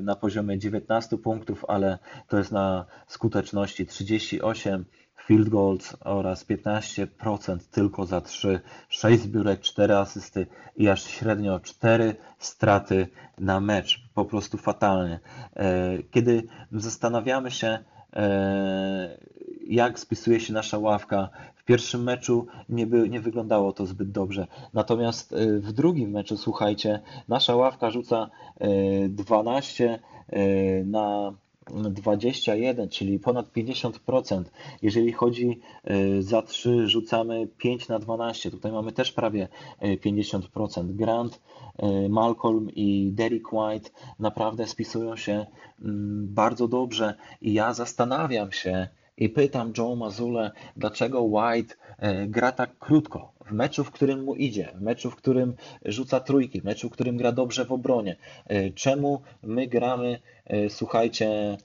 na 0.02 0.16
poziomie 0.16 0.60
19 0.60 1.18
punktów, 1.18 1.66
ale 1.68 1.98
to 2.28 2.38
jest 2.38 2.52
na 2.52 2.86
skuteczności 3.08 3.86
38 3.86 4.86
field 5.26 5.50
goals 5.50 5.98
oraz 6.00 6.46
15% 6.46 7.58
tylko 7.72 8.06
za 8.06 8.22
3, 8.22 8.60
6 8.90 9.24
zbiórek, 9.24 9.62
4 9.62 9.96
asysty 9.96 10.48
i 10.78 10.90
aż 10.90 11.04
średnio 11.04 11.60
4 11.60 12.16
straty 12.40 13.08
na 13.38 13.60
mecz. 13.60 14.10
Po 14.14 14.26
prostu 14.26 14.58
fatalnie. 14.58 15.20
E, 15.56 15.98
kiedy 16.12 16.44
zastanawiamy 16.72 17.52
się, 17.52 17.80
e, 18.16 19.18
jak 19.68 20.00
spisuje 20.00 20.40
się 20.40 20.54
nasza 20.54 20.78
ławka. 20.78 21.30
W 21.56 21.64
pierwszym 21.64 22.04
meczu 22.04 22.48
nie, 22.70 22.88
by, 22.88 23.10
nie 23.10 23.20
wyglądało 23.20 23.74
to 23.74 23.86
zbyt 23.86 24.12
dobrze. 24.12 24.48
Natomiast 24.74 25.34
e, 25.34 25.60
w 25.60 25.72
drugim 25.72 26.12
meczu, 26.12 26.38
słuchajcie, 26.38 27.00
nasza 27.28 27.56
ławka 27.56 27.92
rzuca 27.92 28.30
12 29.10 30.00
na 30.86 31.34
21, 31.72 32.90
czyli 32.90 33.20
ponad 33.20 33.52
50%. 33.54 34.44
Jeżeli 34.82 35.12
chodzi 35.12 35.60
e, 35.84 36.22
za 36.22 36.42
3, 36.42 36.88
rzucamy 36.88 37.48
5 37.58 37.88
na 37.88 38.00
12. 38.00 38.52
Tutaj 38.52 38.72
mamy 38.72 38.92
też 38.92 39.12
prawie 39.12 39.48
50%. 39.82 40.82
E, 40.82 40.84
Grant, 40.84 41.42
e, 41.78 42.10
Malcolm 42.10 42.70
i 42.76 43.12
Derek 43.14 43.54
White 43.54 43.90
naprawdę 44.20 44.68
spisują 44.68 45.16
się 45.16 45.46
mm, 45.82 46.28
bardzo 46.34 46.68
dobrze 46.68 47.16
i 47.42 47.54
ja 47.54 47.74
zastanawiam 47.74 48.52
się 48.52 48.88
i 49.18 49.30
pytam 49.30 49.74
Joe 49.78 49.96
Mazule, 49.96 50.52
dlaczego 50.78 51.22
White 51.22 51.76
gra 52.28 52.52
tak 52.52 52.78
krótko 52.80 53.33
w 53.46 53.52
meczu, 53.52 53.84
w 53.84 53.92
którym 53.92 54.24
mu 54.24 54.36
idzie, 54.36 54.72
w 54.76 54.82
meczu, 54.82 55.12
w 55.12 55.16
którym 55.16 55.56
rzuca 55.86 56.20
trójki, 56.20 56.62
w 56.62 56.64
meczu, 56.64 56.90
w 56.90 56.92
którym 56.92 57.18
gra 57.18 57.32
dobrze 57.32 57.66
w 57.66 57.72
obronie. 57.72 58.16
E, 58.48 58.70
czemu 58.70 59.22
my 59.44 59.68
gramy, 59.68 60.20
e, 60.46 60.70
słuchajcie, 60.70 61.28
e, 61.28 61.58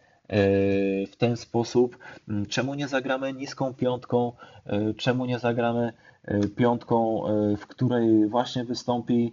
w 1.07 1.17
ten 1.19 1.37
sposób? 1.37 1.99
Mm, 2.29 2.47
czemu 2.47 2.75
nie 2.75 2.89
zagramy 2.89 3.33
niską 3.33 3.75
piątką? 3.75 4.33
Czemu 4.97 5.27
nie 5.27 5.39
zagramy 5.39 5.93
piątką, 6.57 7.23
w 7.59 7.67
której 7.67 8.27
właśnie 8.27 8.65
wystąpi 8.65 9.33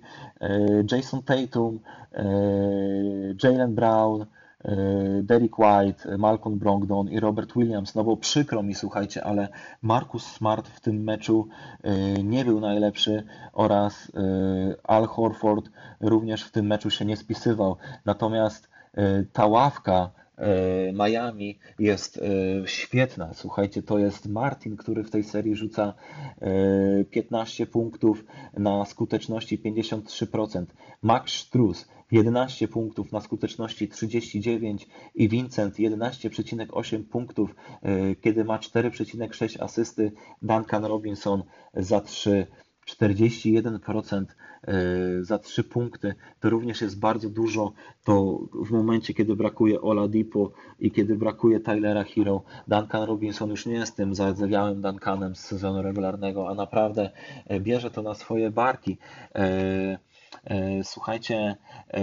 Jason 0.91 1.23
Tatum, 1.23 1.79
Jalen 3.43 3.75
Brown, 3.75 4.25
Derek 5.21 5.59
White, 5.59 6.17
Malcolm 6.17 6.59
Brogdon 6.59 7.09
i 7.09 7.19
Robert 7.19 7.53
Williams. 7.55 7.95
No 7.95 8.03
bo 8.03 8.17
przykro 8.17 8.63
mi, 8.63 8.75
słuchajcie, 8.75 9.23
ale 9.23 9.47
Marcus 9.81 10.25
Smart 10.25 10.67
w 10.67 10.79
tym 10.79 11.03
meczu 11.03 11.47
e, 11.83 12.23
nie 12.23 12.45
był 12.45 12.59
najlepszy 12.59 13.23
oraz 13.53 14.11
Al 14.83 15.07
Horford 15.07 15.69
również 15.99 16.43
w 16.43 16.51
tym 16.51 16.67
meczu 16.67 16.89
się 16.89 17.05
nie 17.05 17.17
spisywał. 17.17 17.77
Natomiast 18.05 18.69
ta 19.33 19.47
ławka 19.47 20.09
Miami 20.93 21.59
jest 21.79 22.19
świetna. 22.65 23.33
Słuchajcie, 23.33 23.83
to 23.83 23.99
jest 23.99 24.27
Martin, 24.27 24.77
który 24.77 25.03
w 25.03 25.11
tej 25.11 25.23
serii 25.23 25.55
rzuca 25.55 25.93
15 27.11 27.65
punktów 27.65 28.25
na 28.57 28.85
skuteczności 28.85 29.59
53%. 29.59 30.65
Max 31.01 31.33
Struz 31.33 31.87
11 32.11 32.67
punktów 32.67 33.11
na 33.11 33.21
skuteczności 33.21 33.89
39 33.89 34.87
i 35.15 35.29
Vincent 35.29 35.75
11,8 35.79 37.03
punktów, 37.03 37.55
e, 37.81 38.15
kiedy 38.15 38.45
ma 38.45 38.59
4,6 38.59 39.63
asysty. 39.63 40.11
Duncan 40.41 40.85
Robinson 40.85 41.43
za 41.73 42.01
3 42.01 42.47
41% 42.85 44.25
za 45.21 45.39
3 45.39 45.63
punkty, 45.63 46.15
to 46.39 46.49
również 46.49 46.81
jest 46.81 46.99
bardzo 46.99 47.29
dużo. 47.29 47.73
To 48.03 48.39
w 48.53 48.71
momencie, 48.71 49.13
kiedy 49.13 49.35
brakuje 49.35 49.81
Oladipo 49.81 50.51
i 50.79 50.91
kiedy 50.91 51.15
brakuje 51.15 51.59
Tylera 51.59 52.03
Hero, 52.03 52.43
Duncan 52.67 53.03
Robinson 53.03 53.49
już 53.49 53.65
nie 53.65 53.73
jest 53.73 53.95
tym 53.95 54.15
zardzewiałym 54.15 54.81
Duncanem 54.81 55.35
z 55.35 55.39
sezonu 55.39 55.81
regularnego, 55.81 56.49
a 56.49 56.53
naprawdę 56.53 57.09
bierze 57.59 57.91
to 57.91 58.01
na 58.01 58.13
swoje 58.13 58.51
barki. 58.51 58.97
E, 59.35 59.97
słuchajcie, 60.83 61.55
e, 61.87 62.01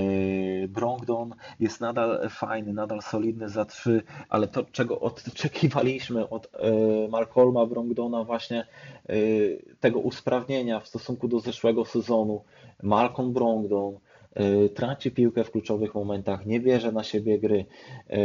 Brongdon 0.69 1.35
jest 1.61 1.81
nadal 1.81 2.29
fajny, 2.31 2.73
nadal 2.73 3.03
solidny 3.03 3.49
za 3.49 3.65
trzy, 3.65 4.03
ale 4.29 4.49
to, 4.49 4.65
czego 4.65 5.01
oczekiwaliśmy 5.01 6.29
od 6.29 6.47
e, 6.47 7.09
Malcolma 7.09 7.67
Brongdona, 7.67 8.25
właśnie 8.25 8.67
tego 9.81 9.99
usprawnienia 9.99 10.81
w 10.81 10.89
stosunku 10.89 11.29
do 11.29 11.41
zeszłego 11.41 11.85
sezonu, 11.85 12.45
Malcolm 12.83 13.33
Brongdon, 13.33 13.95
E, 13.95 14.12
traci 14.75 15.11
piłkę 15.11 15.45
w 15.45 15.51
kluczowych 15.51 15.95
momentach, 15.95 16.47
nie 16.47 16.61
bierze 16.61 16.93
na 16.93 17.03
siebie 17.05 17.39
gry. 17.39 17.65
E, 18.09 18.19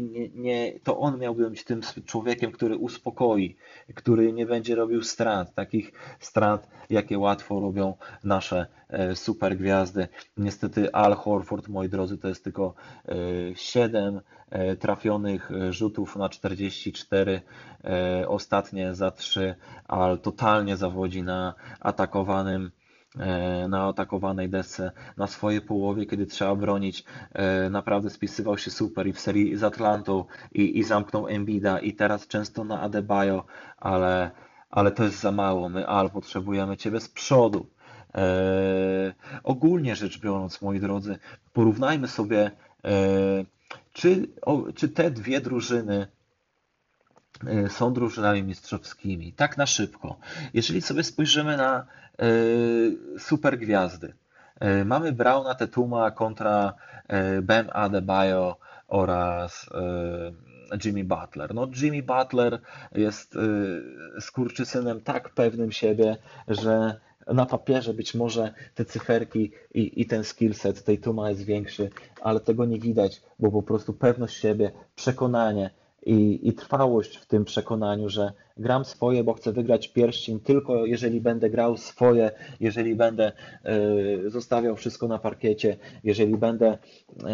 nie, 0.00 0.28
nie, 0.28 0.72
to 0.84 0.98
on 0.98 1.18
miałby 1.18 1.50
być 1.50 1.64
tym 1.64 1.80
człowiekiem, 2.06 2.52
który 2.52 2.76
uspokoi, 2.76 3.56
który 3.94 4.32
nie 4.32 4.46
będzie 4.46 4.74
robił 4.74 5.02
strat, 5.02 5.54
takich 5.54 5.92
strat, 6.20 6.68
jakie 6.90 7.18
łatwo 7.18 7.60
robią 7.60 7.94
nasze 8.24 8.66
e, 8.88 9.16
super 9.16 9.56
gwiazdy. 9.56 10.08
Niestety 10.36 10.92
Al 10.92 11.14
Horford, 11.14 11.68
moi 11.68 11.88
drodzy, 11.88 12.18
to 12.18 12.28
jest 12.28 12.44
tylko 12.44 12.74
7 13.54 14.20
trafionych 14.80 15.50
rzutów 15.70 16.16
na 16.16 16.28
44, 16.28 17.40
ostatnie 18.26 18.94
za 18.94 19.10
3, 19.10 19.54
Al 19.88 20.18
totalnie 20.18 20.76
zawodzi 20.76 21.22
na 21.22 21.54
atakowanym 21.80 22.70
na 23.68 23.88
atakowanej 23.88 24.48
desce 24.48 24.92
na 25.16 25.26
swojej 25.26 25.60
połowie, 25.60 26.06
kiedy 26.06 26.26
trzeba 26.26 26.54
bronić, 26.54 27.04
e, 27.32 27.70
naprawdę 27.70 28.10
spisywał 28.10 28.58
się 28.58 28.70
super 28.70 29.06
i 29.06 29.12
w 29.12 29.20
serii 29.20 29.56
z 29.56 29.64
Atlantą 29.64 30.24
i, 30.52 30.78
i 30.78 30.84
zamknął 30.84 31.28
Embida 31.28 31.78
i 31.78 31.92
teraz 31.92 32.26
często 32.26 32.64
na 32.64 32.80
Adebayo, 32.80 33.44
ale, 33.76 34.30
ale 34.70 34.90
to 34.90 35.04
jest 35.04 35.20
za 35.20 35.32
mało. 35.32 35.68
My 35.68 35.86
Al 35.86 36.10
potrzebujemy 36.10 36.76
Ciebie 36.76 37.00
z 37.00 37.08
przodu. 37.08 37.66
E, 38.14 39.14
ogólnie 39.44 39.96
rzecz 39.96 40.20
biorąc, 40.20 40.62
moi 40.62 40.80
drodzy, 40.80 41.18
porównajmy 41.52 42.08
sobie, 42.08 42.50
e, 42.84 43.44
czy, 43.92 44.28
o, 44.42 44.72
czy 44.74 44.88
te 44.88 45.10
dwie 45.10 45.40
drużyny 45.40 45.94
e, 45.96 46.08
są 47.68 47.92
drużynami 47.92 48.42
mistrzowskimi. 48.42 49.32
Tak 49.32 49.56
na 49.56 49.66
szybko. 49.66 50.16
Jeżeli 50.54 50.82
sobie 50.82 51.04
spojrzymy 51.04 51.56
na 51.56 51.86
E, 52.18 52.28
super 53.18 53.58
gwiazdy. 53.58 54.14
E, 54.60 54.84
mamy 54.84 55.12
Brauna 55.12 55.54
Tetuma 55.54 56.10
kontra 56.10 56.74
Ben 57.42 57.70
Adebayo 57.72 58.56
oraz 58.88 59.70
Jimmy 60.84 61.04
Butler. 61.04 61.54
No, 61.54 61.68
Jimmy 61.82 62.02
Butler 62.02 62.60
jest 62.92 63.38
skurczysynem 64.20 65.00
tak 65.00 65.28
pewnym 65.28 65.72
siebie, 65.72 66.16
że 66.48 67.00
na 67.26 67.46
papierze 67.46 67.94
być 67.94 68.14
może 68.14 68.54
te 68.74 68.84
cyferki 68.84 69.52
i, 69.74 70.00
i 70.00 70.06
ten 70.06 70.24
skillset 70.24 70.84
tej 70.84 70.98
Tuma 70.98 71.30
jest 71.30 71.44
większy, 71.44 71.90
ale 72.20 72.40
tego 72.40 72.64
nie 72.64 72.78
widać, 72.78 73.22
bo 73.38 73.50
po 73.50 73.62
prostu 73.62 73.92
pewność 73.92 74.36
siebie, 74.36 74.72
przekonanie, 74.96 75.70
i, 76.06 76.48
i 76.48 76.52
trwałość 76.52 77.16
w 77.16 77.26
tym 77.26 77.44
przekonaniu, 77.44 78.08
że 78.08 78.32
gram 78.56 78.84
swoje, 78.84 79.24
bo 79.24 79.34
chcę 79.34 79.52
wygrać 79.52 79.88
pierścień 79.88 80.40
tylko 80.40 80.86
jeżeli 80.86 81.20
będę 81.20 81.50
grał 81.50 81.76
swoje, 81.76 82.30
jeżeli 82.60 82.94
będę 82.94 83.32
y, 84.26 84.30
zostawiał 84.30 84.76
wszystko 84.76 85.08
na 85.08 85.18
parkiecie, 85.18 85.76
jeżeli 86.04 86.36
będę 86.36 86.78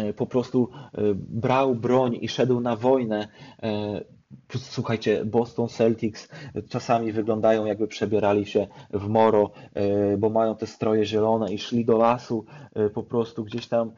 y, 0.09 0.13
po 0.13 0.25
prostu 0.25 0.69
y, 0.97 1.01
brał 1.15 1.75
broń 1.75 2.17
i 2.21 2.27
szedł 2.27 2.59
na 2.59 2.75
wojnę. 2.75 3.27
Słuchajcie, 4.55 5.25
Boston 5.25 5.67
Celtics 5.67 6.29
czasami 6.69 7.11
wyglądają 7.11 7.65
jakby 7.65 7.87
przebierali 7.87 8.45
się 8.45 8.67
w 8.93 9.07
moro, 9.07 9.51
bo 10.17 10.29
mają 10.29 10.55
te 10.55 10.67
stroje 10.67 11.05
zielone 11.05 11.53
i 11.53 11.57
szli 11.57 11.85
do 11.85 11.97
lasu 11.97 12.45
po 12.93 13.03
prostu 13.03 13.43
gdzieś 13.43 13.67
tam 13.67 13.91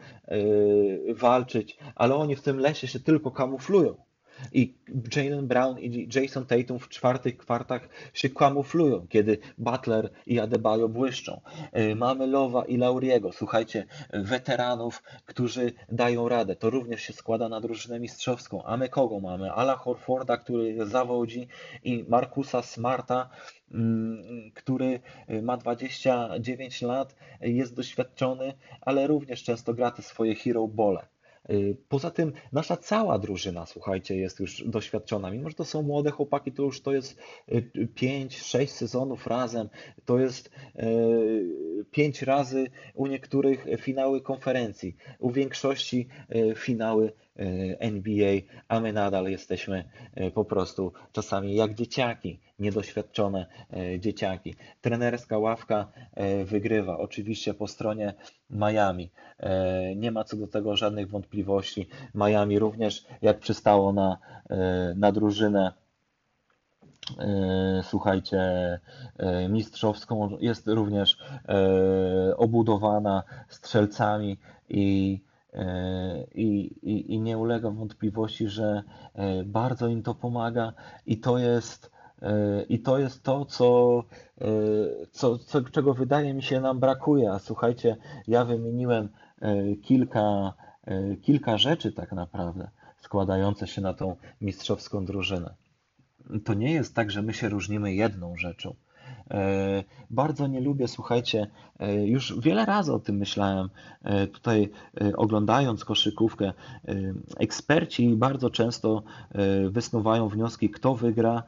walczyć, 1.15 1.77
ale 1.95 2.15
oni 2.15 2.35
w 2.35 2.41
tym 2.41 2.59
lesie 2.59 2.87
się 2.87 2.99
tylko 2.99 3.31
kamuflują. 3.31 4.04
I 4.53 4.73
Jalen 5.15 5.47
Brown 5.47 5.79
i 5.79 6.09
Jason 6.15 6.45
Tatum 6.45 6.79
w 6.79 6.89
czwartych 6.89 7.37
kwartach 7.37 7.89
się 8.13 8.29
kamuflują, 8.29 9.07
kiedy 9.07 9.37
Butler 9.57 10.09
i 10.25 10.39
Adebayo 10.39 10.89
błyszczą. 10.89 11.41
E, 11.71 11.95
mamy 11.95 12.27
Lowa 12.27 12.65
i 12.65 12.77
Lauriego, 12.77 13.31
słuchajcie, 13.33 13.85
weteranów, 14.13 15.03
którzy 15.25 15.73
dają 15.91 16.29
radę. 16.29 16.55
To 16.55 16.69
również 16.69 17.01
się 17.01 17.13
składa 17.13 17.49
na 17.49 17.61
drużynę 17.61 17.99
mistrzowską. 17.99 18.63
A 18.63 18.77
my 18.77 18.89
kogo 18.89 19.19
mamy? 19.19 19.51
Ala 19.51 19.75
Horforda, 19.75 20.37
który 20.37 20.85
zawodzi 20.85 21.47
i 21.83 22.05
Markusa 22.07 22.61
Smarta, 22.61 23.29
mm, 23.71 24.51
który 24.53 24.99
ma 25.41 25.57
29 25.57 26.81
lat, 26.81 27.15
jest 27.41 27.75
doświadczony, 27.75 28.53
ale 28.81 29.07
również 29.07 29.43
często 29.43 29.73
gra 29.73 29.91
te 29.91 30.01
swoje 30.01 30.35
hero 30.35 30.67
bole. 30.67 31.14
Y, 31.49 31.77
poza 31.89 32.11
tym 32.11 32.33
nasza 32.51 32.77
cała 32.77 33.19
drużyna, 33.19 33.65
słuchajcie, 33.65 34.15
jest 34.15 34.39
już 34.39 34.63
doświadczona. 34.67 35.31
Mimo, 35.31 35.49
że 35.49 35.55
to 35.55 35.65
są 35.65 35.81
młode 35.81 36.11
chłopaki, 36.11 36.51
to 36.51 36.63
już 36.63 36.81
to 36.81 36.93
jest 36.93 37.17
5-6 37.95 38.61
y, 38.63 38.67
sezonów 38.67 39.27
razem. 39.27 39.69
To 40.05 40.19
jest 40.19 40.49
5 41.91 42.23
y, 42.23 42.25
razy 42.25 42.67
u 42.93 43.07
niektórych 43.07 43.65
finały 43.79 44.21
konferencji, 44.21 44.95
u 45.19 45.31
większości 45.31 46.07
finały 46.55 47.11
NBA, 47.79 48.41
a 48.67 48.79
my 48.79 48.93
nadal 48.93 49.27
jesteśmy 49.27 49.83
po 50.33 50.45
prostu 50.45 50.93
czasami 51.11 51.55
jak 51.55 51.73
dzieciaki, 51.73 52.39
niedoświadczone 52.59 53.45
dzieciaki. 53.99 54.55
Trenerska 54.81 55.37
ławka 55.37 55.87
wygrywa, 56.45 56.97
oczywiście 56.97 57.53
po 57.53 57.67
stronie 57.67 58.13
Miami. 58.49 59.11
E, 59.39 59.95
nie 59.95 60.11
ma 60.11 60.23
co 60.23 60.37
do 60.37 60.47
tego 60.47 60.75
żadnych 60.75 61.09
wątpliwości. 61.09 61.87
Miami 62.15 62.59
również, 62.59 63.05
jak 63.21 63.39
przystało 63.39 63.93
na, 63.93 64.17
e, 64.49 64.93
na 64.95 65.11
drużynę, 65.11 65.71
e, 67.19 67.81
słuchajcie, 67.83 68.39
mistrzowską, 69.49 70.37
jest 70.39 70.67
również 70.67 71.17
obudowana 72.37 73.23
strzelcami 73.49 74.37
i, 74.69 75.19
i, 76.35 76.47
i, 76.81 77.13
i 77.13 77.19
nie 77.19 77.37
ulega 77.37 77.69
wątpliwości, 77.69 78.47
że 78.47 78.83
bardzo 79.45 79.87
im 79.87 80.03
to 80.03 80.15
pomaga 80.15 80.73
i 81.05 81.17
to 81.17 81.37
jest 81.37 81.91
i 82.69 82.79
to 82.79 82.99
jest 82.99 83.23
to, 83.23 83.45
co, 83.45 84.03
co, 85.11 85.37
co, 85.37 85.61
czego 85.61 85.93
wydaje 85.93 86.33
mi 86.33 86.43
się 86.43 86.59
nam 86.59 86.79
brakuje. 86.79 87.31
A 87.31 87.39
słuchajcie, 87.39 87.97
ja 88.27 88.45
wymieniłem 88.45 89.09
E, 89.41 89.75
kilka, 89.75 90.53
e, 90.85 91.15
kilka 91.15 91.57
rzeczy 91.57 91.91
tak 91.91 92.11
naprawdę 92.11 92.69
składające 92.97 93.67
się 93.67 93.81
na 93.81 93.93
tą 93.93 94.15
mistrzowską 94.41 95.05
drużynę. 95.05 95.55
To 96.45 96.53
nie 96.53 96.71
jest 96.73 96.95
tak, 96.95 97.11
że 97.11 97.21
my 97.21 97.33
się 97.33 97.49
różnimy 97.49 97.93
jedną 97.93 98.37
rzeczą. 98.37 98.75
E, 99.31 99.83
bardzo 100.09 100.47
nie 100.47 100.61
lubię, 100.61 100.87
słuchajcie, 100.87 101.47
już 102.05 102.39
wiele 102.39 102.65
razy 102.65 102.93
o 102.93 102.99
tym 102.99 103.15
myślałem, 103.15 103.69
tutaj 104.33 104.69
oglądając 105.17 105.85
koszykówkę. 105.85 106.53
Eksperci 107.37 108.09
bardzo 108.09 108.49
często 108.49 109.03
wysnuwają 109.69 110.29
wnioski, 110.29 110.69
kto 110.69 110.95
wygra 110.95 111.43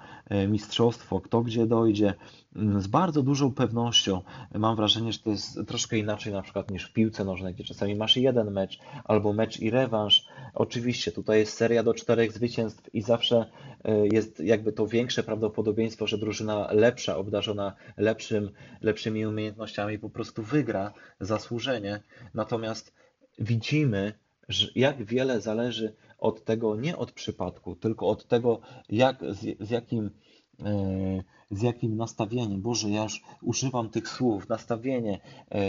mistrzostwo, 0.47 1.21
kto 1.21 1.41
gdzie 1.41 1.67
dojdzie 1.67 2.13
z 2.77 2.87
bardzo 2.87 3.23
dużą 3.23 3.53
pewnością. 3.53 4.21
Mam 4.55 4.75
wrażenie, 4.75 5.13
że 5.13 5.19
to 5.19 5.29
jest 5.29 5.59
troszkę 5.67 5.97
inaczej 5.97 6.33
na 6.33 6.41
przykład 6.41 6.71
niż 6.71 6.85
w 6.85 6.93
piłce 6.93 7.25
nożnej, 7.25 7.53
gdzie 7.53 7.63
czasami 7.63 7.95
masz 7.95 8.17
jeden 8.17 8.51
mecz 8.51 8.79
albo 9.03 9.33
mecz 9.33 9.59
i 9.59 9.69
rewanż. 9.69 10.25
Oczywiście 10.53 11.11
tutaj 11.11 11.39
jest 11.39 11.53
seria 11.53 11.83
do 11.83 11.93
czterech 11.93 12.31
zwycięstw 12.31 12.95
i 12.95 13.01
zawsze 13.01 13.45
e, 13.83 14.07
jest 14.07 14.39
jakby 14.39 14.71
to 14.73 14.87
większe 14.87 15.23
prawdopodobieństwo, 15.23 16.07
że 16.07 16.17
drużyna 16.17 16.67
lepsza, 16.71 17.17
obdarzona 17.17 17.73
lepszym, 17.97 18.51
lepszymi 18.81 19.25
umiejętnościami 19.25 19.99
po 19.99 20.09
prostu 20.09 20.43
wygra 20.43 20.93
zasłużenie. 21.19 21.99
Natomiast 22.33 22.93
widzimy, 23.39 24.13
jak 24.75 25.03
wiele 25.03 25.41
zależy 25.41 25.95
od 26.17 26.43
tego, 26.43 26.75
nie 26.75 26.97
od 26.97 27.11
przypadku, 27.11 27.75
tylko 27.75 28.07
od 28.07 28.27
tego, 28.27 28.59
jak, 28.89 29.19
z, 29.29 29.57
z 29.59 29.69
jakim 29.69 30.09
E, 30.65 31.23
z 31.51 31.61
jakim 31.61 31.97
nastawieniem. 31.97 32.61
Boże, 32.61 32.89
ja 32.89 33.03
już 33.03 33.21
używam 33.41 33.89
tych 33.89 34.07
słów, 34.07 34.49
nastawienie, 34.49 35.19
e, 35.51 35.59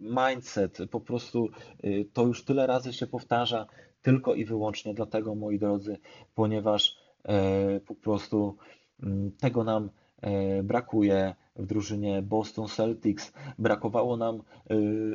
mindset, 0.00 0.78
po 0.90 1.00
prostu 1.00 1.48
e, 1.82 2.04
to 2.12 2.26
już 2.26 2.44
tyle 2.44 2.66
razy 2.66 2.92
się 2.92 3.06
powtarza, 3.06 3.66
tylko 4.02 4.34
i 4.34 4.44
wyłącznie 4.44 4.94
dlatego, 4.94 5.34
moi 5.34 5.58
drodzy, 5.58 5.98
ponieważ 6.34 6.96
po 7.86 7.94
prostu 7.94 8.56
mm, 9.02 9.32
tego 9.32 9.64
nam 9.64 9.90
brakuje 10.64 11.34
w 11.56 11.66
drużynie 11.66 12.22
Boston 12.22 12.68
Celtics. 12.68 13.32
Brakowało 13.58 14.16
nam 14.16 14.42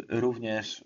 również 0.09 0.85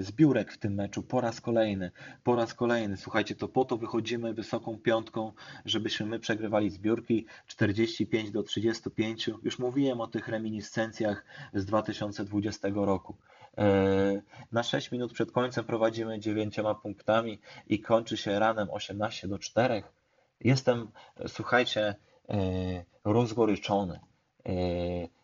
zbiórek 0.00 0.52
w 0.52 0.58
tym 0.58 0.74
meczu 0.74 1.02
po 1.02 1.20
raz 1.20 1.40
kolejny. 1.40 1.90
Po 2.24 2.36
raz 2.36 2.54
kolejny, 2.54 2.96
słuchajcie, 2.96 3.34
to 3.34 3.48
po 3.48 3.64
to 3.64 3.76
wychodzimy 3.76 4.34
wysoką 4.34 4.78
piątką, 4.78 5.32
żebyśmy 5.64 6.06
my 6.06 6.18
przegrywali 6.18 6.70
zbiórki 6.70 7.26
45 7.46 8.30
do 8.30 8.42
35. 8.42 9.30
Już 9.42 9.58
mówiłem 9.58 10.00
o 10.00 10.06
tych 10.06 10.28
reminiscencjach 10.28 11.24
z 11.54 11.64
2020 11.64 12.68
roku. 12.74 13.16
E, 13.58 14.22
na 14.52 14.62
6 14.62 14.92
minut 14.92 15.12
przed 15.12 15.32
końcem 15.32 15.64
prowadzimy 15.64 16.20
9 16.20 16.56
punktami 16.82 17.38
i 17.66 17.80
kończy 17.80 18.16
się 18.16 18.38
ranem 18.38 18.70
18 18.70 19.28
do 19.28 19.38
4. 19.38 19.82
Jestem, 20.40 20.88
słuchajcie, 21.26 21.94
e, 22.28 22.36
rozgoryczony. 23.04 24.00
E, 24.46 24.52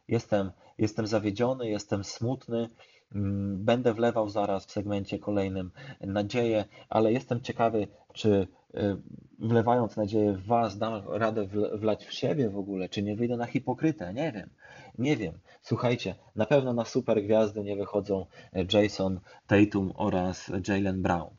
jestem, 0.09 0.51
jestem 0.79 1.07
zawiedziony, 1.07 1.69
jestem 1.69 2.05
smutny. 2.05 2.69
Mm, 3.15 3.65
będę 3.65 3.95
wlewał 3.95 4.29
zaraz 4.29 4.67
w 4.67 4.73
segmencie 4.73 5.19
kolejnym 5.19 5.71
nadzieję, 6.01 6.65
ale 6.89 7.13
jestem 7.13 7.41
ciekawy, 7.41 7.89
czy 8.13 8.49
wlewając 9.39 9.97
nadzieję 9.97 10.33
w 10.33 10.47
Was, 10.47 10.79
dam 10.79 11.03
radę 11.09 11.47
wlać 11.75 12.07
w 12.07 12.13
siebie 12.13 12.51
w 12.51 12.59
ogóle, 12.59 12.89
czy 12.89 13.03
nie 13.03 13.17
wyjdę 13.17 13.37
na 13.37 13.47
hipokrytę, 13.47 14.15
nie 14.15 14.33
wiem. 14.33 14.51
Nie 14.99 15.17
wiem. 15.17 15.35
Słuchajcie, 15.63 16.15
na 16.37 16.47
pewno 16.47 16.73
na 16.73 16.85
super 16.85 17.25
gwiazdy 17.25 17.65
nie 17.65 17.77
wychodzą 17.77 18.27
Jason 18.73 19.21
Tatum 19.47 19.93
oraz 19.97 20.53
Jalen 20.69 21.03
Brown. 21.03 21.31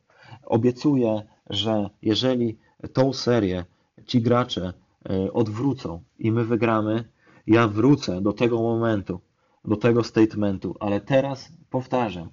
Obiecuję, 0.45 1.21
że 1.49 1.89
jeżeli 2.01 2.57
tą 2.93 3.13
serię 3.13 3.65
ci 4.05 4.21
gracze 4.21 4.73
e, 5.09 5.33
odwrócą 5.33 6.01
i 6.19 6.31
my 6.31 6.45
wygramy, 6.45 7.03
ja 7.47 7.67
wrócę 7.67 8.21
do 8.21 8.33
tego 8.33 8.57
momentu, 8.62 9.19
do 9.65 9.76
tego 9.76 10.04
statementu, 10.04 10.76
ale 10.80 11.02
teraz 11.02 11.52
powtarzam, 11.69 12.30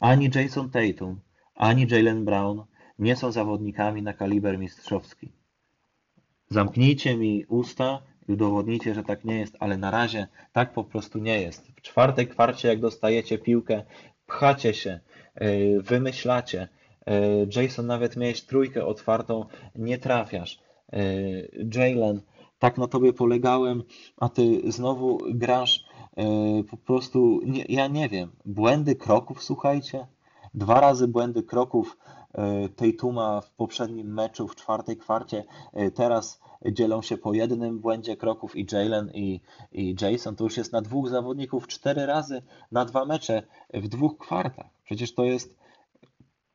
ani 0.00 0.30
Jason 0.34 0.70
Tatum, 0.70 1.20
ani 1.54 1.86
Jalen 1.90 2.24
Brown 2.24 2.64
nie 2.98 3.16
są 3.16 3.32
zawodnikami 3.32 4.02
na 4.02 4.12
kaliber 4.12 4.58
mistrzowski. 4.58 5.32
Zamknijcie 6.48 7.16
mi 7.16 7.44
usta 7.48 8.02
i 8.28 8.32
udowodnijcie, 8.32 8.94
że 8.94 9.02
tak 9.02 9.24
nie 9.24 9.38
jest, 9.38 9.56
ale 9.60 9.78
na 9.78 9.90
razie 9.90 10.26
tak 10.52 10.72
po 10.72 10.84
prostu 10.84 11.18
nie 11.18 11.40
jest. 11.40 11.66
W 11.76 11.82
czwartej 11.82 12.28
kwarcie, 12.28 12.68
jak 12.68 12.80
dostajecie 12.80 13.38
piłkę, 13.38 13.82
pchacie 14.26 14.74
się, 14.74 15.00
e, 15.34 15.80
wymyślacie. 15.80 16.68
E, 17.06 17.20
Jason, 17.56 17.86
nawet 17.86 18.16
miałeś 18.16 18.42
trójkę 18.42 18.86
otwartą, 18.86 19.44
nie 19.74 19.98
trafiasz. 19.98 20.58
E, 20.92 21.02
Jalen, 21.74 22.20
tak 22.58 22.78
na 22.78 22.86
tobie 22.86 23.12
polegałem, 23.12 23.82
a 24.16 24.28
ty 24.28 24.72
znowu 24.72 25.18
grasz 25.30 25.84
po 26.70 26.76
prostu, 26.76 27.40
nie, 27.44 27.64
ja 27.68 27.86
nie 27.86 28.08
wiem, 28.08 28.30
błędy 28.44 28.96
kroków, 28.96 29.42
słuchajcie. 29.42 30.06
Dwa 30.54 30.80
razy 30.80 31.08
błędy 31.08 31.42
kroków 31.42 31.96
Tuma 32.98 33.40
w 33.40 33.50
poprzednim 33.50 34.14
meczu 34.14 34.48
w 34.48 34.56
czwartej 34.56 34.96
kwarcie. 34.96 35.44
Teraz 35.94 36.40
dzielą 36.72 37.02
się 37.02 37.18
po 37.18 37.34
jednym 37.34 37.78
błędzie 37.78 38.16
kroków 38.16 38.56
i 38.56 38.66
Jalen 38.72 39.10
i, 39.14 39.40
i 39.72 39.96
Jason. 40.00 40.36
To 40.36 40.44
już 40.44 40.56
jest 40.56 40.72
na 40.72 40.82
dwóch 40.82 41.08
zawodników 41.08 41.66
cztery 41.66 42.06
razy 42.06 42.42
na 42.72 42.84
dwa 42.84 43.04
mecze 43.04 43.42
w 43.74 43.88
dwóch 43.88 44.18
kwartach. 44.18 44.66
Przecież 44.84 45.14
to 45.14 45.24
jest, 45.24 45.56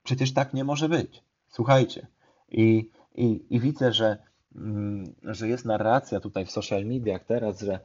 przecież 0.03 0.33
tak 0.33 0.53
nie 0.53 0.63
może 0.63 0.89
być. 0.89 1.23
Słuchajcie. 1.47 2.07
I, 2.49 2.89
i, 3.15 3.45
i 3.49 3.59
widzę, 3.59 3.93
że, 3.93 4.17
mm, 4.55 5.15
że 5.23 5.47
jest 5.47 5.65
narracja 5.65 6.19
tutaj 6.19 6.45
w 6.45 6.51
social 6.51 6.85
mediach 6.85 7.23
teraz, 7.23 7.59
że 7.59 7.79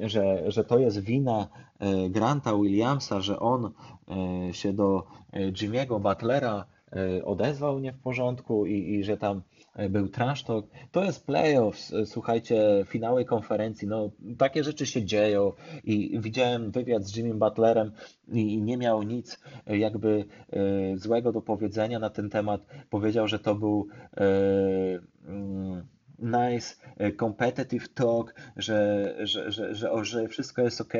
że, 0.00 0.50
że 0.50 0.64
to 0.64 0.78
jest 0.78 1.00
wina 1.00 1.48
e, 1.78 2.10
Granta 2.10 2.56
Williamsa, 2.56 3.20
że 3.20 3.40
on 3.40 3.72
e, 4.48 4.54
się 4.54 4.72
do 4.72 5.06
Jimmy'ego 5.32 6.00
Butlera 6.00 6.64
odezwał 7.24 7.78
nie 7.78 7.92
w 7.92 7.98
porządku 7.98 8.66
i, 8.66 8.94
i 8.94 9.04
że 9.04 9.16
tam 9.16 9.42
był 9.90 10.08
trash 10.08 10.42
talk. 10.42 10.66
To 10.92 11.04
jest 11.04 11.26
playoffs, 11.26 11.92
słuchajcie, 12.04 12.84
finały 12.88 13.24
konferencji, 13.24 13.88
no 13.88 14.10
takie 14.38 14.64
rzeczy 14.64 14.86
się 14.86 15.04
dzieją 15.04 15.52
i 15.84 16.20
widziałem 16.20 16.70
wywiad 16.70 17.04
z 17.04 17.16
Jimmy 17.16 17.34
Butlerem 17.34 17.92
i 18.32 18.62
nie 18.62 18.76
miał 18.76 19.02
nic 19.02 19.40
jakby 19.66 20.24
e, 20.50 20.98
złego 20.98 21.32
do 21.32 21.42
powiedzenia 21.42 21.98
na 21.98 22.10
ten 22.10 22.30
temat. 22.30 22.66
Powiedział, 22.90 23.28
że 23.28 23.38
to 23.38 23.54
był 23.54 23.88
e, 24.16 24.24
mm, 25.28 25.86
nice, 26.18 26.74
e, 26.96 27.12
competitive 27.12 27.88
talk, 27.88 28.34
że, 28.56 29.14
że, 29.20 29.52
że, 29.52 29.74
że, 29.74 30.04
że 30.04 30.28
wszystko 30.28 30.62
jest 30.62 30.80
ok. 30.80 30.94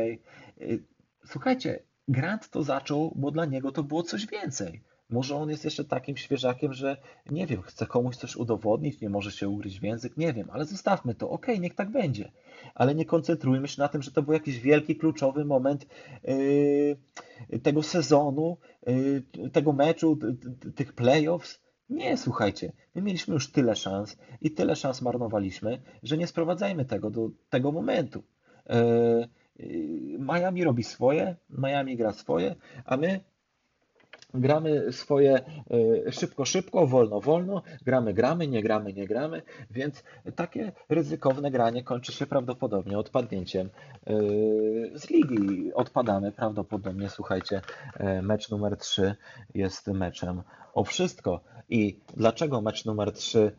Słuchajcie, 1.25 1.83
Grant 2.09 2.49
to 2.51 2.63
zaczął, 2.63 3.13
bo 3.17 3.31
dla 3.31 3.45
niego 3.45 3.73
to 3.73 3.83
było 3.83 4.03
coś 4.03 4.27
więcej. 4.27 4.83
Może 5.11 5.37
on 5.37 5.51
jest 5.51 5.65
jeszcze 5.65 5.85
takim 5.85 6.17
świeżakiem, 6.17 6.73
że 6.73 6.97
nie 7.31 7.47
wiem, 7.47 7.63
chce 7.63 7.87
komuś 7.87 8.17
coś 8.17 8.37
udowodnić, 8.37 9.01
nie 9.01 9.11
może 9.11 9.33
się 9.33 9.49
ugryźć 9.49 9.81
w 9.81 9.83
język, 9.83 10.17
nie 10.17 10.33
wiem, 10.33 10.49
ale 10.53 10.65
zostawmy 10.65 11.15
to, 11.15 11.31
okej, 11.31 11.55
okay, 11.55 11.63
niech 11.63 11.75
tak 11.75 11.91
będzie. 11.91 12.33
Ale 12.75 12.95
nie 12.95 13.05
koncentrujmy 13.05 13.69
się 13.69 13.83
na 13.83 13.89
tym, 13.89 14.03
że 14.03 14.11
to 14.11 14.23
był 14.23 14.33
jakiś 14.33 14.61
wielki, 14.61 14.97
kluczowy 14.97 15.45
moment 15.45 15.87
yy, 16.25 17.61
tego 17.63 17.83
sezonu, 17.83 18.57
yy, 18.87 19.51
tego 19.51 19.73
meczu, 19.73 20.19
tych 20.75 20.93
playoffs. 20.93 21.66
Nie, 21.89 22.17
słuchajcie, 22.17 22.73
my 22.95 23.03
mieliśmy 23.03 23.35
już 23.35 23.53
tyle 23.53 23.77
szans 23.77 24.17
i 24.41 24.51
tyle 24.51 24.77
szans 24.77 25.03
marnowaliśmy, 25.03 25.83
że 26.03 26.17
nie 26.17 26.27
sprowadzajmy 26.27 26.85
tego 26.85 27.11
do 27.11 27.31
tego 27.49 27.73
momentu. 27.73 28.23
Yy, 28.69 29.29
Miami 30.19 30.65
robi 30.65 30.85
swoje, 30.85 31.37
Miami 31.51 31.97
gra 31.97 32.13
swoje, 32.13 32.55
a 32.85 32.97
my 32.97 33.21
gramy 34.41 34.93
swoje 34.93 35.41
e, 36.07 36.13
szybko, 36.13 36.45
szybko, 36.45 36.87
wolno, 36.87 37.21
wolno, 37.21 37.63
gramy, 37.85 38.15
gramy, 38.15 38.49
nie 38.49 38.63
gramy, 38.63 38.93
nie 38.93 39.07
gramy, 39.07 39.43
więc 39.71 40.05
takie 40.37 40.73
ryzykowne 40.89 41.51
granie 41.51 41.83
kończy 41.83 42.13
się 42.13 42.27
prawdopodobnie 42.27 42.99
odpadnięciem 42.99 43.71
e, 44.07 44.13
z 44.99 45.11
ligi. 45.11 45.75
Odpadamy 45.75 46.33
prawdopodobnie, 46.33 47.11
słuchajcie, 47.11 47.61
e, 47.95 48.23
mecz 48.23 48.51
numer 48.51 48.77
3 48.77 49.15
jest 49.55 49.87
meczem 49.87 50.43
o 50.75 50.85
wszystko. 50.85 51.41
I 51.69 52.01
dlaczego 52.17 52.61
mecz 52.61 52.85
numer 52.85 53.13
3 53.13 53.53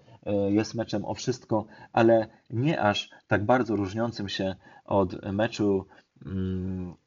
jest 0.49 0.75
meczem 0.75 1.05
o 1.05 1.13
wszystko, 1.13 1.65
ale 1.93 2.27
nie 2.49 2.81
aż 2.81 3.09
tak 3.27 3.45
bardzo 3.45 3.75
różniącym 3.75 4.29
się 4.29 4.55
od 4.85 5.23
meczu 5.31 5.85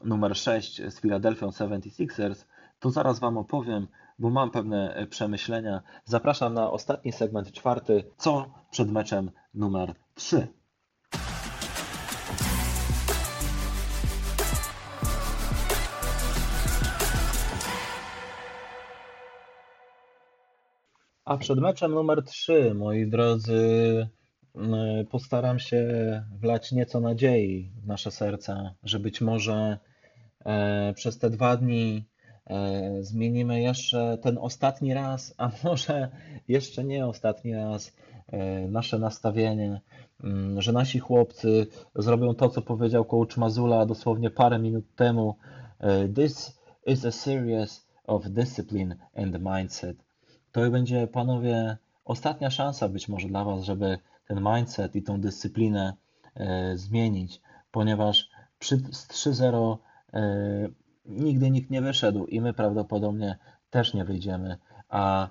numer 0.04 0.36
6 0.36 0.82
z 0.90 1.00
Philadelphia 1.00 1.46
76ers, 1.46 2.44
to 2.78 2.90
zaraz 2.90 3.18
Wam 3.18 3.38
opowiem, 3.38 3.86
bo 4.18 4.30
mam 4.30 4.50
pewne 4.50 4.94
e, 4.94 5.06
przemyślenia. 5.06 5.82
Zapraszam 6.04 6.54
na 6.54 6.70
ostatni 6.70 7.12
segment 7.12 7.52
czwarty, 7.52 8.04
co 8.16 8.54
przed 8.70 8.90
meczem 8.90 9.30
numer 9.54 9.94
3. 10.14 10.48
A 21.24 21.36
przed 21.36 21.60
meczem 21.60 21.92
numer 21.94 22.24
3, 22.24 22.74
moi 22.74 23.06
drodzy, 23.06 24.08
postaram 25.10 25.58
się 25.58 25.84
wlać 26.40 26.72
nieco 26.72 27.00
nadziei 27.00 27.70
w 27.82 27.86
nasze 27.86 28.10
serca, 28.10 28.74
że 28.82 28.98
być 28.98 29.20
może 29.20 29.78
e, 30.44 30.92
przez 30.94 31.18
te 31.18 31.30
dwa 31.30 31.56
dni 31.56 32.04
E, 32.50 33.02
zmienimy 33.02 33.60
jeszcze 33.62 34.18
ten 34.22 34.38
ostatni 34.38 34.94
raz, 34.94 35.34
a 35.38 35.50
może 35.64 36.08
jeszcze 36.48 36.84
nie 36.84 37.06
ostatni 37.06 37.54
raz, 37.54 37.92
e, 38.28 38.68
nasze 38.68 38.98
nastawienie, 38.98 39.80
mm, 40.24 40.62
że 40.62 40.72
nasi 40.72 40.98
chłopcy 40.98 41.66
zrobią 41.94 42.34
to, 42.34 42.48
co 42.48 42.62
powiedział 42.62 43.04
coach 43.04 43.36
Mazula 43.36 43.86
dosłownie 43.86 44.30
parę 44.30 44.58
minut 44.58 44.84
temu. 44.96 45.36
E, 45.78 46.08
This 46.08 46.60
is 46.86 47.04
a 47.04 47.12
series 47.12 47.86
of 48.06 48.28
discipline 48.28 48.96
and 49.16 49.36
mindset. 49.40 49.96
To 50.52 50.70
będzie, 50.70 51.06
panowie, 51.06 51.76
ostatnia 52.04 52.50
szansa 52.50 52.88
być 52.88 53.08
może 53.08 53.28
dla 53.28 53.44
Was, 53.44 53.64
żeby 53.64 53.98
ten 54.30 54.44
mindset 54.54 54.96
i 54.96 55.02
tą 55.02 55.20
dyscyplinę 55.20 55.92
zmienić, 56.74 57.40
ponieważ 57.72 58.30
przy 58.58 58.78
3-0 58.78 59.76
nigdy 61.06 61.50
nikt 61.50 61.70
nie 61.70 61.82
wyszedł 61.82 62.26
i 62.26 62.40
my 62.40 62.52
prawdopodobnie 62.52 63.38
też 63.70 63.94
nie 63.94 64.04
wyjdziemy. 64.04 64.56
A 64.88 65.28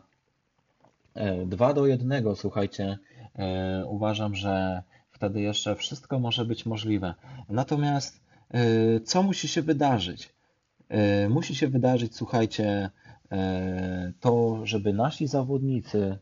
2 1.45 1.69
e, 1.69 1.73
do 1.73 1.87
1, 1.87 2.35
słuchajcie, 2.35 2.97
e, 3.35 3.85
uważam, 3.85 4.35
że 4.35 4.83
wtedy 5.11 5.41
jeszcze 5.41 5.75
wszystko 5.75 6.19
może 6.19 6.45
być 6.45 6.65
możliwe. 6.65 7.13
Natomiast 7.49 8.21
e, 8.51 8.99
co 8.99 9.23
musi 9.23 9.47
się 9.47 9.61
wydarzyć? 9.61 10.33
Musi 11.29 11.55
się 11.55 11.67
wydarzyć, 11.67 12.15
słuchajcie, 12.15 12.89
to, 14.19 14.59
żeby 14.63 14.93
nasi 14.93 15.27
zawodnicy 15.27 16.17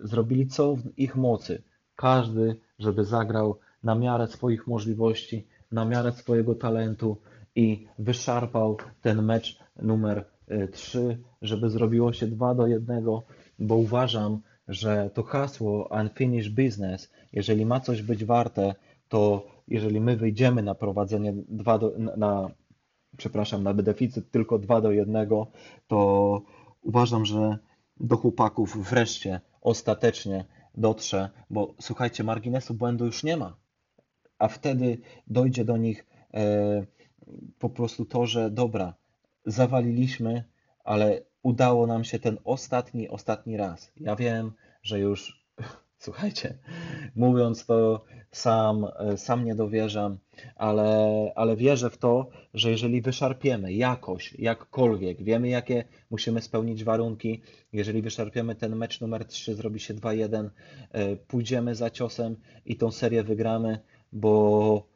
zrobili 0.00 0.46
co 0.46 0.76
w 0.76 0.98
ich 0.98 1.16
mocy. 1.16 1.62
Każdy, 1.96 2.56
żeby 2.78 3.04
zagrał 3.04 3.58
na 3.82 3.94
miarę 3.94 4.26
swoich 4.26 4.66
możliwości, 4.66 5.46
na 5.72 5.84
miarę 5.84 6.12
swojego 6.12 6.54
talentu 6.54 7.16
i 7.54 7.86
wyszarpał 7.98 8.76
ten 9.02 9.22
mecz 9.22 9.58
numer 9.82 10.24
3, 10.72 11.18
żeby 11.42 11.70
zrobiło 11.70 12.12
się 12.12 12.26
2 12.26 12.54
do 12.54 12.66
1, 12.66 13.04
bo 13.58 13.76
uważam, 13.76 14.40
że 14.68 15.10
to 15.14 15.22
hasło 15.22 15.88
unfinished 16.00 16.54
business, 16.54 17.10
jeżeli 17.32 17.66
ma 17.66 17.80
coś 17.80 18.02
być 18.02 18.24
warte, 18.24 18.74
to 19.08 19.46
jeżeli 19.68 20.00
my 20.00 20.16
wyjdziemy 20.16 20.62
na 20.62 20.74
prowadzenie 20.74 21.34
2 21.48 21.78
do, 21.78 21.92
na, 22.16 22.50
przepraszam, 23.16 23.62
na 23.62 23.74
deficyt 23.74 24.30
tylko 24.30 24.58
2 24.58 24.80
do 24.80 24.92
1, 24.92 25.28
to 25.88 26.42
uważam, 26.82 27.24
że 27.24 27.58
do 28.00 28.16
chłopaków 28.16 28.90
wreszcie, 28.90 29.40
ostatecznie 29.60 30.44
dotrze, 30.74 31.30
bo 31.50 31.74
słuchajcie, 31.80 32.24
marginesu 32.24 32.74
błędu 32.74 33.06
już 33.06 33.24
nie 33.24 33.36
ma, 33.36 33.56
a 34.38 34.48
wtedy 34.48 34.98
dojdzie 35.26 35.64
do 35.64 35.76
nich 35.76 36.06
e, 36.34 36.86
po 37.58 37.70
prostu 37.70 38.04
to, 38.04 38.26
że 38.26 38.50
dobra, 38.50 38.94
zawaliliśmy, 39.46 40.44
ale 40.84 41.22
udało 41.42 41.86
nam 41.86 42.04
się 42.04 42.18
ten 42.18 42.38
ostatni, 42.44 43.08
ostatni 43.08 43.56
raz. 43.56 43.92
Ja 43.96 44.16
wiem, 44.16 44.52
że 44.82 44.98
już, 44.98 45.37
słuchajcie, 45.98 46.58
mówiąc 47.16 47.66
to 47.66 48.04
sam, 48.30 48.86
sam 49.16 49.44
nie 49.44 49.54
dowierzam, 49.54 50.18
ale, 50.56 51.32
ale 51.34 51.56
wierzę 51.56 51.90
w 51.90 51.98
to, 51.98 52.30
że 52.54 52.70
jeżeli 52.70 53.02
wyszarpiemy 53.02 53.72
jakoś, 53.72 54.34
jakkolwiek, 54.38 55.22
wiemy 55.22 55.48
jakie 55.48 55.84
musimy 56.10 56.42
spełnić 56.42 56.84
warunki, 56.84 57.42
jeżeli 57.72 58.02
wyszarpiemy 58.02 58.54
ten 58.54 58.76
mecz 58.76 59.00
numer 59.00 59.24
3, 59.24 59.54
zrobi 59.54 59.80
się 59.80 59.94
2-1, 59.94 60.50
e, 60.92 61.16
pójdziemy 61.16 61.74
za 61.74 61.90
ciosem 61.90 62.36
i 62.66 62.76
tą 62.76 62.90
serię 62.90 63.22
wygramy, 63.22 63.78
bo 64.12 64.86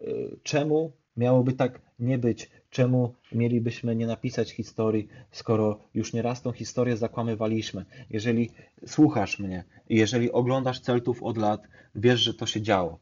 e, 0.00 0.04
czemu 0.42 0.92
miałoby 1.16 1.52
tak 1.52 1.80
nie 1.98 2.18
być? 2.18 2.50
Czemu 2.70 3.14
mielibyśmy 3.32 3.96
nie 3.96 4.06
napisać 4.06 4.50
historii, 4.50 5.08
skoro 5.30 5.78
już 5.94 6.12
nieraz 6.12 6.42
tą 6.42 6.52
historię 6.52 6.96
zakłamywaliśmy? 6.96 7.84
Jeżeli 8.10 8.50
słuchasz 8.86 9.38
mnie 9.38 9.64
jeżeli 9.88 10.32
oglądasz 10.32 10.80
Celtów 10.80 11.22
od 11.22 11.36
lat, 11.36 11.68
wiesz, 11.94 12.20
że 12.20 12.34
to 12.34 12.46
się 12.46 12.62
działo. 12.62 12.98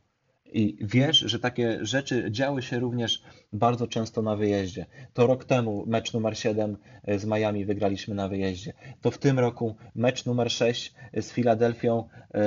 I 0.53 0.79
wiesz, 0.81 1.19
że 1.19 1.39
takie 1.39 1.79
rzeczy 1.83 2.29
działy 2.31 2.63
się 2.63 2.79
również 2.79 3.23
bardzo 3.53 3.87
często 3.87 4.23
na 4.23 4.37
wyjeździe. 4.37 4.87
To 5.13 5.27
rok 5.27 5.45
temu 5.45 5.85
mecz 5.87 6.13
numer 6.13 6.39
7 6.39 6.77
z 7.17 7.25
Miami 7.25 7.65
wygraliśmy 7.65 8.15
na 8.15 8.29
wyjeździe. 8.29 8.73
To 9.01 9.11
w 9.11 9.19
tym 9.19 9.39
roku 9.39 9.77
mecz 9.95 10.25
numer 10.25 10.51
6 10.53 10.95
z 11.21 11.33
Filadelfią 11.33 12.09
e, 12.35 12.41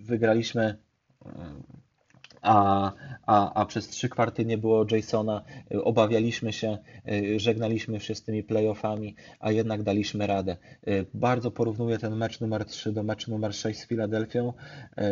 wygraliśmy 0.00 0.78
a, 2.46 2.92
a, 3.26 3.54
a 3.54 3.66
przez 3.66 3.88
trzy 3.88 4.08
kwarty 4.08 4.44
nie 4.44 4.58
było 4.58 4.86
Jasona. 4.90 5.42
Obawialiśmy 5.84 6.52
się, 6.52 6.78
y, 7.08 7.40
żegnaliśmy 7.40 8.00
się 8.00 8.14
z 8.14 8.22
tymi 8.22 8.42
playoffami, 8.42 9.14
a 9.40 9.52
jednak 9.52 9.82
daliśmy 9.82 10.26
radę. 10.26 10.56
Y, 10.88 11.06
bardzo 11.14 11.50
porównuję 11.50 11.98
ten 11.98 12.16
mecz 12.16 12.40
numer 12.40 12.64
3 12.64 12.92
do 12.92 13.02
meczu 13.02 13.30
numer 13.30 13.54
6 13.54 13.80
z 13.80 13.86
Filadelfią, 13.86 14.52
y, 14.52 15.02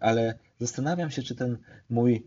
ale 0.00 0.34
zastanawiam 0.58 1.10
się, 1.10 1.22
czy 1.22 1.34
ten 1.34 1.58
mój 1.90 2.26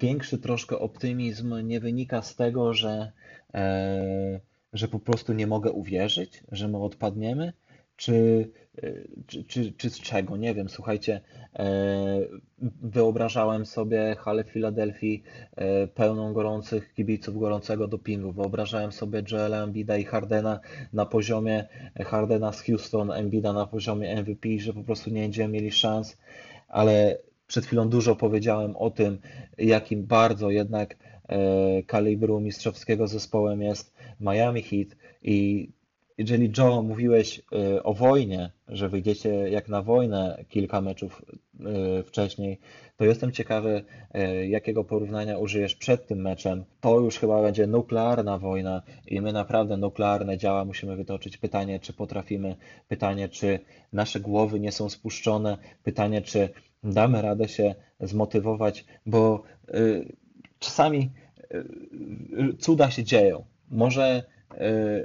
większy 0.00 0.38
troszkę 0.38 0.78
optymizm 0.78 1.66
nie 1.66 1.80
wynika 1.80 2.22
z 2.22 2.36
tego, 2.36 2.74
że, 2.74 3.12
e, 3.54 4.40
że 4.72 4.88
po 4.88 4.98
prostu 4.98 5.32
nie 5.32 5.46
mogę 5.46 5.72
uwierzyć, 5.72 6.42
że 6.52 6.68
my 6.68 6.78
odpadniemy, 6.78 7.52
czy, 7.96 8.48
czy, 9.26 9.44
czy, 9.44 9.72
czy, 9.72 9.90
z 9.90 10.00
czego? 10.00 10.36
Nie 10.36 10.54
wiem, 10.54 10.68
słuchajcie, 10.68 11.20
e, 11.56 11.66
wyobrażałem 12.82 13.66
sobie 13.66 14.16
halę 14.18 14.44
Filadelfii 14.44 15.22
e, 15.56 15.86
pełną 15.86 16.32
gorących 16.32 16.94
kibiców, 16.94 17.38
gorącego 17.38 17.88
dopingu. 17.88 18.32
Wyobrażałem 18.32 18.92
sobie 18.92 19.22
Joela 19.32 19.62
Embida 19.62 19.96
i 19.96 20.04
Hardena 20.04 20.60
na 20.92 21.06
poziomie 21.06 21.66
Hardena 22.06 22.52
z 22.52 22.62
Houston, 22.62 23.12
Embida 23.12 23.52
na 23.52 23.66
poziomie 23.66 24.22
MVP, 24.22 24.48
że 24.58 24.72
po 24.72 24.84
prostu 24.84 25.10
nie 25.10 25.22
będziemy 25.22 25.52
mieli 25.52 25.72
szans, 25.72 26.16
ale 26.68 27.18
przed 27.46 27.66
chwilą 27.66 27.88
dużo 27.88 28.16
powiedziałem 28.16 28.76
o 28.76 28.90
tym, 28.90 29.18
jakim 29.58 30.06
bardzo 30.06 30.50
jednak 30.50 30.96
e, 31.28 31.82
kalibru 31.82 32.40
mistrzowskiego 32.40 33.06
zespołem 33.06 33.62
jest 33.62 33.94
Miami 34.20 34.62
Heat 34.62 34.88
i 35.22 35.68
jeżeli 36.18 36.52
Joe 36.58 36.82
mówiłeś 36.82 37.38
y, 37.38 37.82
o 37.82 37.94
wojnie, 37.94 38.50
że 38.68 38.88
wyjdziecie 38.88 39.30
jak 39.30 39.68
na 39.68 39.82
wojnę 39.82 40.44
kilka 40.48 40.80
meczów 40.80 41.22
y, 42.00 42.02
wcześniej, 42.02 42.58
to 42.96 43.04
jestem 43.04 43.32
ciekawy, 43.32 43.84
y, 44.14 44.46
jakiego 44.46 44.84
porównania 44.84 45.38
użyjesz 45.38 45.74
przed 45.74 46.06
tym 46.06 46.20
meczem. 46.20 46.64
To 46.80 47.00
już 47.00 47.18
chyba 47.18 47.42
będzie 47.42 47.66
nuklearna 47.66 48.38
wojna 48.38 48.82
i 49.06 49.20
my 49.20 49.32
naprawdę 49.32 49.76
nuklearne 49.76 50.38
działa 50.38 50.64
musimy 50.64 50.96
wytoczyć. 50.96 51.36
Pytanie, 51.36 51.80
czy 51.80 51.92
potrafimy, 51.92 52.56
pytanie, 52.88 53.28
czy 53.28 53.58
nasze 53.92 54.20
głowy 54.20 54.60
nie 54.60 54.72
są 54.72 54.88
spuszczone, 54.88 55.58
pytanie, 55.82 56.22
czy 56.22 56.48
damy 56.84 57.22
radę 57.22 57.48
się 57.48 57.74
zmotywować, 58.00 58.84
bo 59.06 59.42
czasami 60.58 61.10
cuda 62.58 62.90
się 62.90 63.04
dzieją. 63.04 63.44
Może 63.70 64.22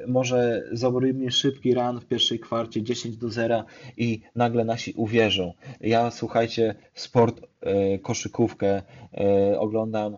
może 0.07 0.63
zrobimy 0.71 1.31
szybki 1.31 1.73
run 1.73 1.99
w 1.99 2.05
pierwszej 2.05 2.39
kwarcie 2.39 2.83
10 2.83 3.17
do 3.17 3.29
0 3.29 3.63
i 3.97 4.21
nagle 4.35 4.65
nasi 4.65 4.93
uwierzą. 4.93 5.53
Ja 5.81 6.11
słuchajcie, 6.11 6.75
sport, 6.93 7.41
e, 7.61 7.99
koszykówkę 7.99 8.81
e, 9.13 9.59
oglądam 9.59 10.17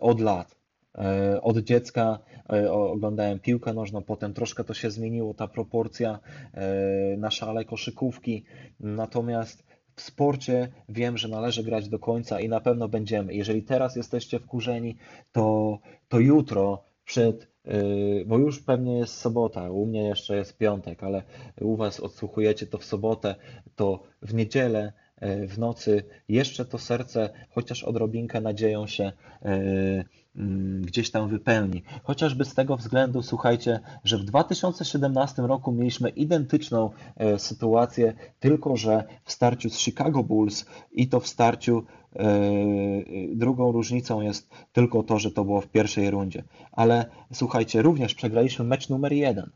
od 0.00 0.20
lat. 0.20 0.56
Od 1.42 1.58
dziecka 1.58 2.18
oglądałem 2.70 3.38
piłkę 3.40 3.72
nożną, 3.72 4.02
potem 4.02 4.34
troszkę 4.34 4.64
to 4.64 4.74
się 4.74 4.90
zmieniło, 4.90 5.34
ta 5.34 5.48
proporcja 5.48 6.18
na 7.18 7.30
szale 7.30 7.64
koszykówki. 7.64 8.44
Natomiast 8.80 9.64
w 9.96 10.00
sporcie 10.00 10.68
wiem, 10.88 11.18
że 11.18 11.28
należy 11.28 11.62
grać 11.62 11.88
do 11.88 11.98
końca 11.98 12.40
i 12.40 12.48
na 12.48 12.60
pewno 12.60 12.88
będziemy. 12.88 13.34
Jeżeli 13.34 13.62
teraz 13.62 13.96
jesteście 13.96 14.38
wkurzeni, 14.38 14.96
to, 15.32 15.78
to 16.08 16.18
jutro 16.18 16.84
przed 17.04 17.51
bo 18.26 18.38
już 18.38 18.60
pewnie 18.60 18.98
jest 18.98 19.14
sobota, 19.14 19.70
u 19.70 19.86
mnie 19.86 20.02
jeszcze 20.02 20.36
jest 20.36 20.58
piątek, 20.58 21.02
ale 21.02 21.22
u 21.60 21.76
Was 21.76 22.00
odsłuchujecie 22.00 22.66
to 22.66 22.78
w 22.78 22.84
sobotę, 22.84 23.34
to 23.76 24.02
w 24.22 24.34
niedzielę 24.34 24.92
yy, 25.20 25.48
w 25.48 25.58
nocy. 25.58 26.04
Jeszcze 26.28 26.64
to 26.64 26.78
serce, 26.78 27.30
chociaż 27.50 27.84
odrobinkę 27.84 28.40
nadzieją 28.40 28.86
się 28.86 29.12
yy, 29.44 30.04
gdzieś 30.80 31.10
tam 31.10 31.28
wypełni. 31.28 31.82
Chociażby 32.02 32.44
z 32.44 32.54
tego 32.54 32.76
względu, 32.76 33.22
słuchajcie, 33.22 33.80
że 34.04 34.18
w 34.18 34.24
2017 34.24 35.42
roku 35.42 35.72
mieliśmy 35.72 36.08
identyczną 36.08 36.90
sytuację, 37.38 38.14
tylko 38.40 38.76
że 38.76 39.04
w 39.24 39.32
starciu 39.32 39.70
z 39.70 39.78
Chicago 39.78 40.22
Bulls 40.22 40.66
i 40.92 41.08
to 41.08 41.20
w 41.20 41.28
starciu 41.28 41.84
Yy, 42.14 43.36
drugą 43.36 43.72
różnicą 43.72 44.20
jest 44.20 44.50
tylko 44.72 45.02
to, 45.02 45.18
że 45.18 45.30
to 45.30 45.44
było 45.44 45.60
w 45.60 45.68
pierwszej 45.68 46.10
rundzie. 46.10 46.42
Ale 46.72 47.04
słuchajcie, 47.32 47.82
również 47.82 48.14
przegraliśmy 48.14 48.64
mecz 48.64 48.88
numer 48.88 49.12
jeden. 49.12 49.50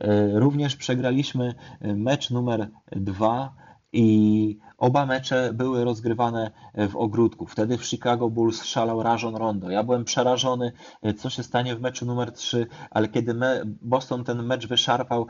Yy, 0.00 0.40
również 0.40 0.76
przegraliśmy 0.76 1.54
mecz 1.80 2.30
numer 2.30 2.68
dwa 2.90 3.54
i 3.92 4.58
oba 4.78 5.06
mecze 5.06 5.50
były 5.54 5.84
rozgrywane 5.84 6.50
w 6.90 6.96
ogródku. 6.96 7.46
Wtedy 7.46 7.78
w 7.78 7.84
Chicago 7.84 8.30
Bulls 8.30 8.64
szalał 8.64 9.02
Rajon 9.02 9.36
Rondo. 9.36 9.70
Ja 9.70 9.82
byłem 9.82 10.04
przerażony, 10.04 10.72
co 11.18 11.30
się 11.30 11.42
stanie 11.42 11.76
w 11.76 11.80
meczu 11.80 12.06
numer 12.06 12.32
3, 12.32 12.66
ale 12.90 13.08
kiedy 13.08 13.34
Boston 13.82 14.24
ten 14.24 14.42
mecz 14.42 14.66
wyszarpał, 14.66 15.26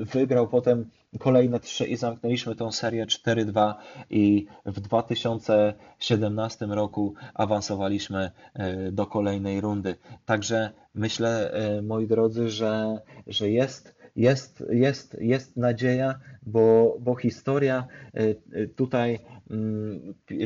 wygrał 0.00 0.48
potem 0.48 0.90
kolejne 1.18 1.60
trzy 1.60 1.86
i 1.86 1.96
zamknęliśmy 1.96 2.54
tą 2.54 2.72
serię 2.72 3.06
4-2 3.06 3.74
i 4.10 4.46
w 4.66 4.80
2017 4.80 6.66
roku 6.66 7.14
awansowaliśmy 7.34 8.30
e, 8.54 8.92
do 8.92 9.06
kolejnej 9.06 9.60
rundy. 9.60 9.96
Także 10.26 10.70
myślę, 10.94 11.50
e, 11.52 11.82
moi 11.82 12.06
drodzy, 12.06 12.50
że, 12.50 13.00
że 13.26 13.50
jest 13.50 13.97
jest, 14.18 14.64
jest, 14.70 15.16
jest 15.20 15.56
nadzieja, 15.56 16.18
bo, 16.42 16.96
bo 17.00 17.14
historia 17.14 17.86
y, 18.16 18.68
tutaj 18.76 19.18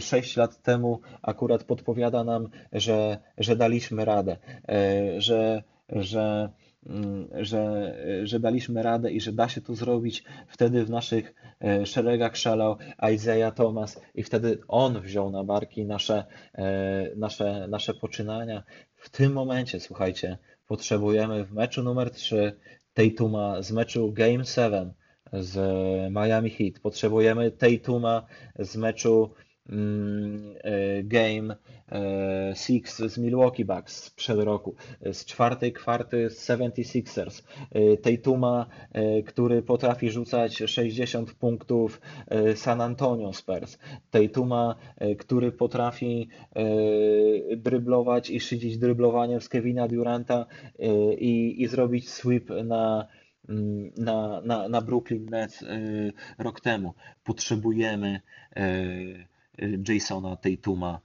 6 0.00 0.38
mm, 0.38 0.48
lat 0.48 0.62
temu 0.62 1.00
akurat 1.22 1.64
podpowiada 1.64 2.24
nam, 2.24 2.48
że, 2.72 3.18
że 3.38 3.56
daliśmy 3.56 4.04
radę, 4.04 4.36
y, 4.36 5.20
że, 5.20 5.62
że, 5.88 6.48
mm, 6.86 7.28
że, 7.40 7.94
że 8.22 8.40
daliśmy 8.40 8.82
radę 8.82 9.10
i 9.12 9.20
że 9.20 9.32
da 9.32 9.48
się 9.48 9.60
to 9.60 9.74
zrobić. 9.74 10.24
Wtedy 10.48 10.84
w 10.84 10.90
naszych 10.90 11.34
y, 11.82 11.86
szeregach 11.86 12.36
szalał 12.36 12.76
Isaiah 13.14 13.54
Thomas 13.54 14.00
i 14.14 14.22
wtedy 14.22 14.58
on 14.68 15.00
wziął 15.00 15.30
na 15.30 15.44
barki 15.44 15.86
nasze, 15.86 16.24
nasze, 17.16 17.68
nasze 17.68 17.94
poczynania. 17.94 18.62
W 18.94 19.10
tym 19.10 19.32
momencie, 19.32 19.80
słuchajcie, 19.80 20.38
potrzebujemy 20.66 21.44
w 21.44 21.52
meczu 21.52 21.82
numer 21.82 22.10
3 22.10 22.56
Tatuma 22.94 23.62
z 23.62 23.72
meczu 23.72 24.12
Game 24.12 24.44
7 24.44 24.92
z 25.32 25.56
Miami 26.12 26.50
Heat. 26.50 26.80
Potrzebujemy 26.82 27.50
Tatuma 27.50 28.26
z 28.58 28.76
meczu 28.76 29.34
game 31.04 31.56
6 32.54 33.00
e, 33.00 33.08
z 33.08 33.18
Milwaukee 33.18 33.64
Bucks 33.64 34.04
sprzed 34.04 34.38
roku, 34.40 34.74
z 35.12 35.24
czwartej 35.24 35.72
kwarty 35.72 36.30
z 36.30 36.48
76ers, 36.48 37.42
e, 37.70 37.96
Tatuma, 37.96 38.66
który 39.26 39.62
potrafi 39.62 40.10
rzucać 40.10 40.56
60 40.66 41.34
punktów 41.34 42.00
San 42.54 42.80
Antonio 42.80 43.32
Spurs, 43.32 43.78
Tatuma, 44.10 44.74
który 45.18 45.52
potrafi 45.52 46.28
dryblować 47.56 48.30
i 48.30 48.40
szydzić 48.40 48.78
dryblowaniem 48.78 49.40
z 49.40 49.48
Kevina 49.48 49.88
Duranta 49.88 50.46
i, 51.18 51.62
i 51.62 51.66
zrobić 51.66 52.10
sweep 52.10 52.50
na 52.64 53.06
mm, 53.48 53.90
na, 53.96 54.40
na, 54.44 54.68
na 54.68 54.80
Brooklyn 54.80 55.26
Nets 55.30 55.64
rok 56.38 56.60
temu. 56.60 56.94
Potrzebujemy 57.24 58.20
Jasona 59.88 60.36
Tatuma 60.36 61.00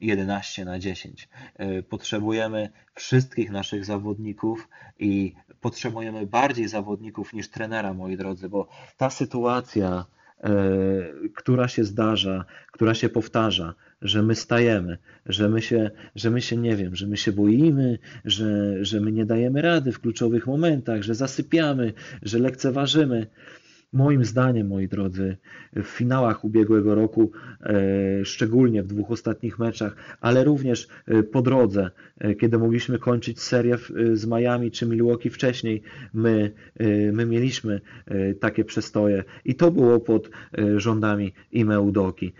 11 0.00 0.62
e, 0.62 0.64
na 0.64 0.78
10. 0.78 1.28
E, 1.56 1.82
potrzebujemy 1.82 2.68
wszystkich 2.94 3.50
naszych 3.50 3.84
zawodników 3.84 4.68
i 4.98 5.34
potrzebujemy 5.60 6.26
bardziej 6.26 6.68
zawodników 6.68 7.32
niż 7.32 7.48
trenera, 7.48 7.94
moi 7.94 8.16
drodzy, 8.16 8.48
bo 8.48 8.68
ta 8.96 9.10
sytuacja, 9.10 10.04
e, 10.40 10.50
która 11.34 11.68
się 11.68 11.84
zdarza, 11.84 12.44
która 12.72 12.94
się 12.94 13.08
powtarza, 13.08 13.74
że 14.02 14.22
my 14.22 14.34
stajemy, 14.34 14.98
że 15.26 15.48
my 15.48 15.62
się, 15.62 15.90
że 16.14 16.30
my 16.30 16.40
się 16.40 16.56
nie 16.56 16.76
wiem, 16.76 16.96
że 16.96 17.06
my 17.06 17.16
się 17.16 17.32
boimy, 17.32 17.98
że, 18.24 18.84
że 18.84 19.00
my 19.00 19.12
nie 19.12 19.26
dajemy 19.26 19.62
rady 19.62 19.92
w 19.92 20.00
kluczowych 20.00 20.46
momentach, 20.46 21.02
że 21.02 21.14
zasypiamy, 21.14 21.92
że 22.22 22.38
lekceważymy. 22.38 23.26
Moim 23.94 24.24
zdaniem, 24.24 24.66
moi 24.68 24.88
drodzy, 24.88 25.36
w 25.72 25.86
finałach 25.86 26.44
ubiegłego 26.44 26.94
roku, 26.94 27.30
e, 27.60 28.24
szczególnie 28.24 28.82
w 28.82 28.86
dwóch 28.86 29.10
ostatnich 29.10 29.58
meczach, 29.58 29.96
ale 30.20 30.44
również 30.44 30.88
e, 31.06 31.22
po 31.22 31.42
drodze, 31.42 31.90
e, 32.18 32.34
kiedy 32.34 32.58
mogliśmy 32.58 32.98
kończyć 32.98 33.40
serię 33.40 33.78
z 34.12 34.26
Miami 34.26 34.70
czy 34.70 34.86
Milwaukee 34.86 35.30
wcześniej, 35.30 35.82
my, 36.14 36.50
my 37.12 37.26
mieliśmy 37.26 37.80
takie 38.40 38.64
przestoje 38.64 39.24
i 39.44 39.54
to 39.54 39.70
było 39.70 40.00
pod 40.00 40.30
rządami 40.76 41.32
Ime 41.52 41.80
Udoki, 41.80 42.32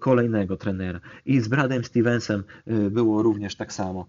kolejnego 0.00 0.56
trenera. 0.56 1.00
I 1.26 1.40
z 1.40 1.48
Bradem 1.48 1.84
Stevensem 1.84 2.42
było 2.90 3.22
również 3.22 3.56
tak 3.56 3.72
samo. 3.72 4.06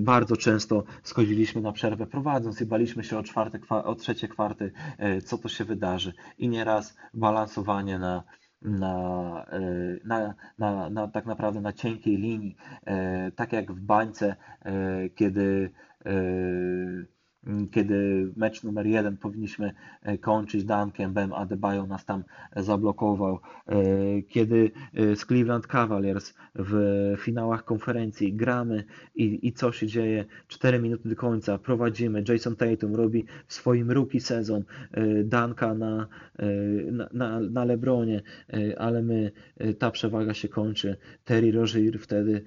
Bardzo 0.00 0.36
często 0.36 0.84
schodziliśmy 1.02 1.60
na 1.60 1.72
przerwę 1.72 2.06
prowadząc 2.06 2.60
i 2.60 2.66
baliśmy 2.66 3.04
się 3.04 3.18
o, 3.18 3.22
czwarte, 3.22 3.58
o 3.68 3.94
trzecie 3.94 4.28
kwarty, 4.28 4.72
co 5.24 5.38
to 5.38 5.48
się 5.48 5.64
wydarzy 5.64 5.99
i 6.38 6.48
nieraz 6.48 6.96
balansowanie 7.14 7.98
na, 7.98 8.24
na, 8.62 8.94
e, 9.52 9.60
na, 10.04 10.34
na, 10.58 10.90
na, 10.90 11.08
tak 11.08 11.26
naprawdę 11.26 11.60
na 11.60 11.72
cienkiej 11.72 12.16
linii, 12.16 12.56
e, 12.86 13.30
tak 13.30 13.52
jak 13.52 13.72
w 13.72 13.80
bańce, 13.80 14.36
e, 14.62 15.08
kiedy 15.08 15.70
kiedy 17.70 18.28
mecz 18.36 18.62
numer 18.62 18.86
jeden 18.86 19.16
powinniśmy 19.16 19.72
e, 20.02 20.18
kończyć 20.18 20.64
Duncan, 20.64 21.12
Bam 21.12 21.32
Adebayo 21.32 21.86
nas 21.86 22.04
tam 22.04 22.24
zablokował, 22.56 23.38
e, 23.66 23.76
kiedy 24.22 24.70
e, 24.94 25.16
z 25.16 25.26
Cleveland 25.26 25.66
Cavaliers 25.66 26.34
w 26.54 26.74
finałach 27.18 27.64
konferencji 27.64 28.32
gramy 28.32 28.84
i, 29.14 29.48
i 29.48 29.52
co 29.52 29.72
się 29.72 29.86
dzieje, 29.86 30.24
4 30.48 30.78
minuty 30.78 31.08
do 31.08 31.16
końca, 31.16 31.58
prowadzimy, 31.58 32.24
Jason 32.28 32.56
Tatum 32.56 32.94
robi 32.94 33.24
w 33.46 33.54
swoim 33.54 33.90
rookie 33.90 34.20
sezon 34.20 34.64
Danka 35.24 35.74
na, 35.74 36.06
na, 36.92 37.08
na, 37.12 37.40
na 37.40 37.64
Lebronie, 37.64 38.22
ale 38.78 39.02
my, 39.02 39.30
ta 39.78 39.90
przewaga 39.90 40.34
się 40.34 40.48
kończy, 40.48 40.96
Terry 41.24 41.52
Rozier 41.52 41.98
wtedy 41.98 42.44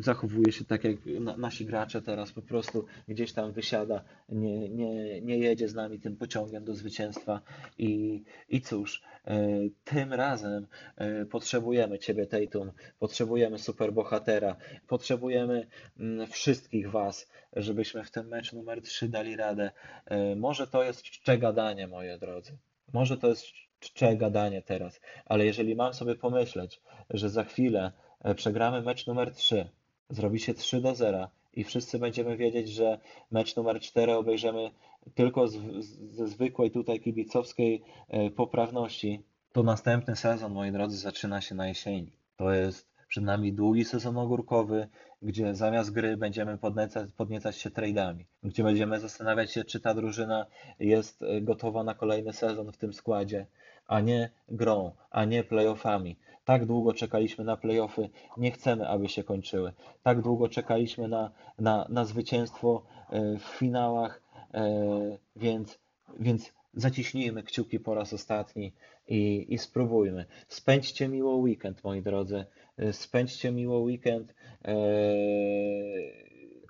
zachowuje 0.00 0.52
się 0.52 0.64
tak 0.64 0.84
jak 0.84 0.96
nasi 1.38 1.66
gracze 1.66 2.02
teraz 2.02 2.32
po 2.32 2.42
prostu 2.42 2.86
gdzieś 3.08 3.32
tam 3.32 3.52
wysiada, 3.52 4.04
nie, 4.28 4.68
nie, 4.68 5.20
nie 5.20 5.38
jedzie 5.38 5.68
z 5.68 5.74
nami 5.74 6.00
tym 6.00 6.16
pociągiem 6.16 6.64
do 6.64 6.74
zwycięstwa 6.74 7.40
i, 7.78 8.22
i 8.48 8.60
cóż, 8.60 9.02
e, 9.26 9.48
tym 9.84 10.12
razem 10.12 10.66
e, 10.96 11.24
potrzebujemy 11.24 11.98
Ciebie 11.98 12.26
Tatum, 12.26 12.72
potrzebujemy 12.98 13.58
superbohatera, 13.58 14.56
potrzebujemy 14.88 15.66
mm, 16.00 16.26
wszystkich 16.26 16.90
Was, 16.90 17.28
żebyśmy 17.56 18.04
w 18.04 18.10
ten 18.10 18.28
mecz 18.28 18.52
numer 18.52 18.82
3 18.82 19.08
dali 19.08 19.36
radę. 19.36 19.70
E, 20.06 20.36
może 20.36 20.66
to 20.66 20.82
jest 20.84 21.02
czcze 21.02 21.38
gadanie, 21.38 21.86
moje 21.86 22.18
drodzy. 22.18 22.56
Może 22.92 23.16
to 23.16 23.28
jest 23.28 23.44
czcze 23.80 24.16
gadanie 24.16 24.62
teraz, 24.62 25.00
ale 25.26 25.46
jeżeli 25.46 25.76
mam 25.76 25.94
sobie 25.94 26.14
pomyśleć, 26.14 26.80
że 27.10 27.30
za 27.30 27.44
chwilę 27.44 27.92
przegramy 28.36 28.82
mecz 28.82 29.06
numer 29.06 29.34
3, 29.34 29.68
zrobi 30.10 30.40
się 30.40 30.54
3 30.54 30.80
do 30.80 30.94
0 30.94 31.28
i 31.54 31.64
wszyscy 31.64 31.98
będziemy 31.98 32.36
wiedzieć, 32.36 32.68
że 32.68 32.98
mecz 33.30 33.56
numer 33.56 33.80
4 33.80 34.14
obejrzymy 34.14 34.70
tylko 35.14 35.48
z, 35.48 35.56
ze 35.84 36.28
zwykłej 36.28 36.70
tutaj 36.70 37.00
kibicowskiej 37.00 37.82
e, 38.08 38.30
poprawności, 38.30 39.22
to 39.52 39.62
następny 39.62 40.16
sezon, 40.16 40.52
moi 40.52 40.72
drodzy, 40.72 40.96
zaczyna 40.96 41.40
się 41.40 41.54
na 41.54 41.68
jesieni. 41.68 42.12
To 42.36 42.52
jest 42.52 42.90
przed 43.08 43.24
nami 43.24 43.52
długi 43.52 43.84
sezon 43.84 44.18
ogórkowy, 44.18 44.88
gdzie 45.22 45.54
zamiast 45.54 45.92
gry 45.92 46.16
będziemy 46.16 46.58
podniecać, 46.58 47.12
podniecać 47.12 47.56
się 47.56 47.70
trade'ami, 47.70 48.24
gdzie 48.42 48.62
będziemy 48.62 49.00
zastanawiać 49.00 49.52
się, 49.52 49.64
czy 49.64 49.80
ta 49.80 49.94
drużyna 49.94 50.46
jest 50.80 51.22
e, 51.22 51.40
gotowa 51.40 51.84
na 51.84 51.94
kolejny 51.94 52.32
sezon 52.32 52.72
w 52.72 52.76
tym 52.76 52.92
składzie, 52.92 53.46
a 53.90 54.00
nie 54.00 54.30
grą, 54.48 54.92
a 55.10 55.24
nie 55.24 55.44
playoffami. 55.44 56.16
Tak 56.44 56.66
długo 56.66 56.92
czekaliśmy 56.92 57.44
na 57.44 57.56
playoffy, 57.56 58.08
nie 58.36 58.50
chcemy, 58.50 58.88
aby 58.88 59.08
się 59.08 59.24
kończyły. 59.24 59.72
Tak 60.02 60.22
długo 60.22 60.48
czekaliśmy 60.48 61.08
na, 61.08 61.30
na, 61.58 61.86
na 61.88 62.04
zwycięstwo 62.04 62.82
e, 63.10 63.38
w 63.38 63.42
finałach, 63.42 64.22
e, 64.54 65.18
więc, 65.36 65.78
więc 66.20 66.52
zaciśnijmy 66.74 67.42
kciuki 67.42 67.80
po 67.80 67.94
raz 67.94 68.12
ostatni 68.12 68.72
i, 69.08 69.46
i 69.54 69.58
spróbujmy. 69.58 70.24
Spędźcie 70.48 71.08
miło 71.08 71.36
weekend, 71.36 71.84
moi 71.84 72.02
drodzy. 72.02 72.44
E, 72.78 72.92
spędźcie 72.92 73.52
miło 73.52 73.78
weekend. 73.78 74.34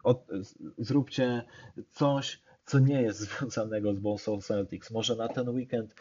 Od, 0.05 0.27
zróbcie 0.79 1.43
coś, 1.91 2.41
co 2.71 2.79
nie 2.79 3.03
jest 3.03 3.19
związanego 3.31 3.95
z 3.95 3.99
Boston 3.99 4.41
Celtics. 4.41 4.91
Może 4.91 5.17
na 5.17 5.29
ten 5.29 5.49
weekend 5.49 5.95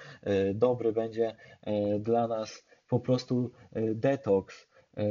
dobry 0.53 0.93
będzie 0.93 1.36
dla 1.99 2.28
nas 2.28 2.63
po 2.89 2.99
prostu 2.99 3.51
e, 3.74 3.95
detoks, 3.95 4.67
e, 4.97 5.03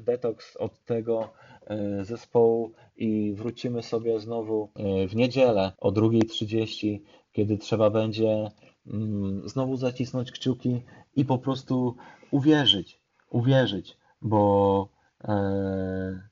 detoks 0.00 0.56
od 0.56 0.84
tego 0.84 1.32
e, 1.66 2.04
zespołu 2.04 2.72
i 2.96 3.34
wrócimy 3.36 3.82
sobie 3.82 4.20
znowu 4.20 4.68
w 5.08 5.16
niedzielę 5.16 5.72
o 5.78 5.92
2.30, 5.92 7.00
kiedy 7.32 7.58
trzeba 7.58 7.90
będzie 7.90 8.50
mm, 8.86 9.48
znowu 9.48 9.76
zacisnąć 9.76 10.32
kciuki 10.32 10.82
i 11.16 11.24
po 11.24 11.38
prostu 11.38 11.96
uwierzyć, 12.30 13.00
uwierzyć, 13.30 13.96
bo 14.22 14.88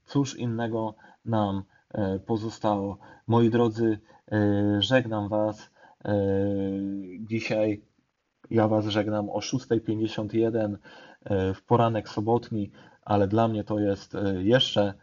cóż 0.06 0.36
innego 0.36 0.94
nam 1.24 1.62
pozostało. 2.26 2.98
Moi 3.26 3.50
drodzy, 3.50 3.98
żegnam 4.80 5.28
Was 5.28 5.70
dzisiaj 7.20 7.82
ja 8.50 8.68
Was 8.68 8.86
żegnam 8.86 9.30
o 9.30 9.38
6.51 9.38 10.76
e, 11.24 11.54
w 11.54 11.62
poranek 11.62 12.08
sobotni, 12.08 12.70
ale 13.04 13.28
dla 13.28 13.48
mnie 13.48 13.64
to 13.64 13.78
jest 13.78 14.14
e, 14.14 14.42
jeszcze 14.42 14.94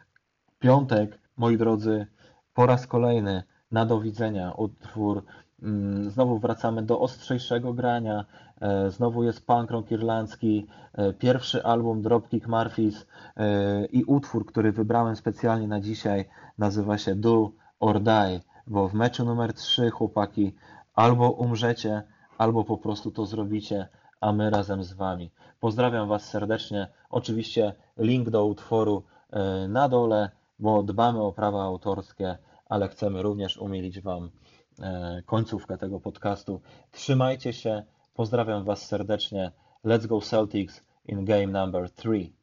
piątek. 0.60 1.20
Moi 1.38 1.58
drodzy, 1.58 2.08
po 2.54 2.66
raz 2.66 2.88
kolejny 2.88 3.44
na 3.72 3.86
do 3.86 4.02
widzenia 4.02 4.52
utwór. 4.52 5.24
Mm, 5.62 6.10
znowu 6.10 6.40
wracamy 6.40 6.84
do 6.84 7.00
ostrzejszego 7.00 7.74
grania. 7.74 8.26
E, 8.62 8.92
znowu 8.92 9.24
jest 9.24 9.46
punk 9.46 9.72
rock 9.72 9.92
irlandzki, 9.92 10.68
pierwszy 11.20 11.64
album 11.64 12.02
Dropkick 12.02 12.48
Murphys 12.48 13.08
i 13.92 14.04
utwór, 14.04 14.46
który 14.46 14.72
wybrałem 14.72 15.16
specjalnie 15.16 15.68
na 15.68 15.80
dzisiaj, 15.80 16.26
nazywa 16.58 16.98
się 16.98 17.16
Do 17.16 17.52
or 17.80 18.00
Die, 18.00 18.40
bo 18.68 18.88
w 18.88 18.94
meczu 18.94 19.26
numer 19.26 19.54
3 19.54 19.90
chłopaki 19.90 20.54
albo 20.94 21.32
umrzecie, 21.32 22.04
albo 22.38 22.64
po 22.64 22.78
prostu 22.78 23.12
to 23.12 23.26
zrobicie, 23.26 23.88
a 24.22 24.34
my 24.34 24.50
razem 24.50 24.84
z 24.84 24.94
Wami. 24.94 25.32
Pozdrawiam 25.60 26.08
Was 26.08 26.30
serdecznie. 26.30 26.88
Oczywiście 27.10 27.74
link 27.98 28.30
do 28.30 28.46
utworu 28.46 29.04
e, 29.32 29.68
na 29.68 29.90
dole, 29.90 30.30
bo 30.60 30.84
dbamy 30.84 31.22
o 31.22 31.32
prawa 31.32 31.64
autorskie, 31.64 32.38
ale 32.70 32.88
chcemy 32.88 33.22
również 33.22 33.58
umilić 33.58 34.02
Wam 34.02 34.30
e, 34.80 35.22
końcówkę 35.26 35.78
tego 35.78 36.00
podcastu. 36.00 36.62
Trzymajcie 36.92 37.54
się. 37.54 37.84
Pozdrawiam 38.18 38.64
Was 38.64 38.88
serdecznie. 38.88 39.52
Let's 39.86 40.08
go 40.08 40.22
Celtics 40.22 40.82
in 41.06 41.26
game 41.26 41.48
number 41.48 41.90
3. 41.90 42.34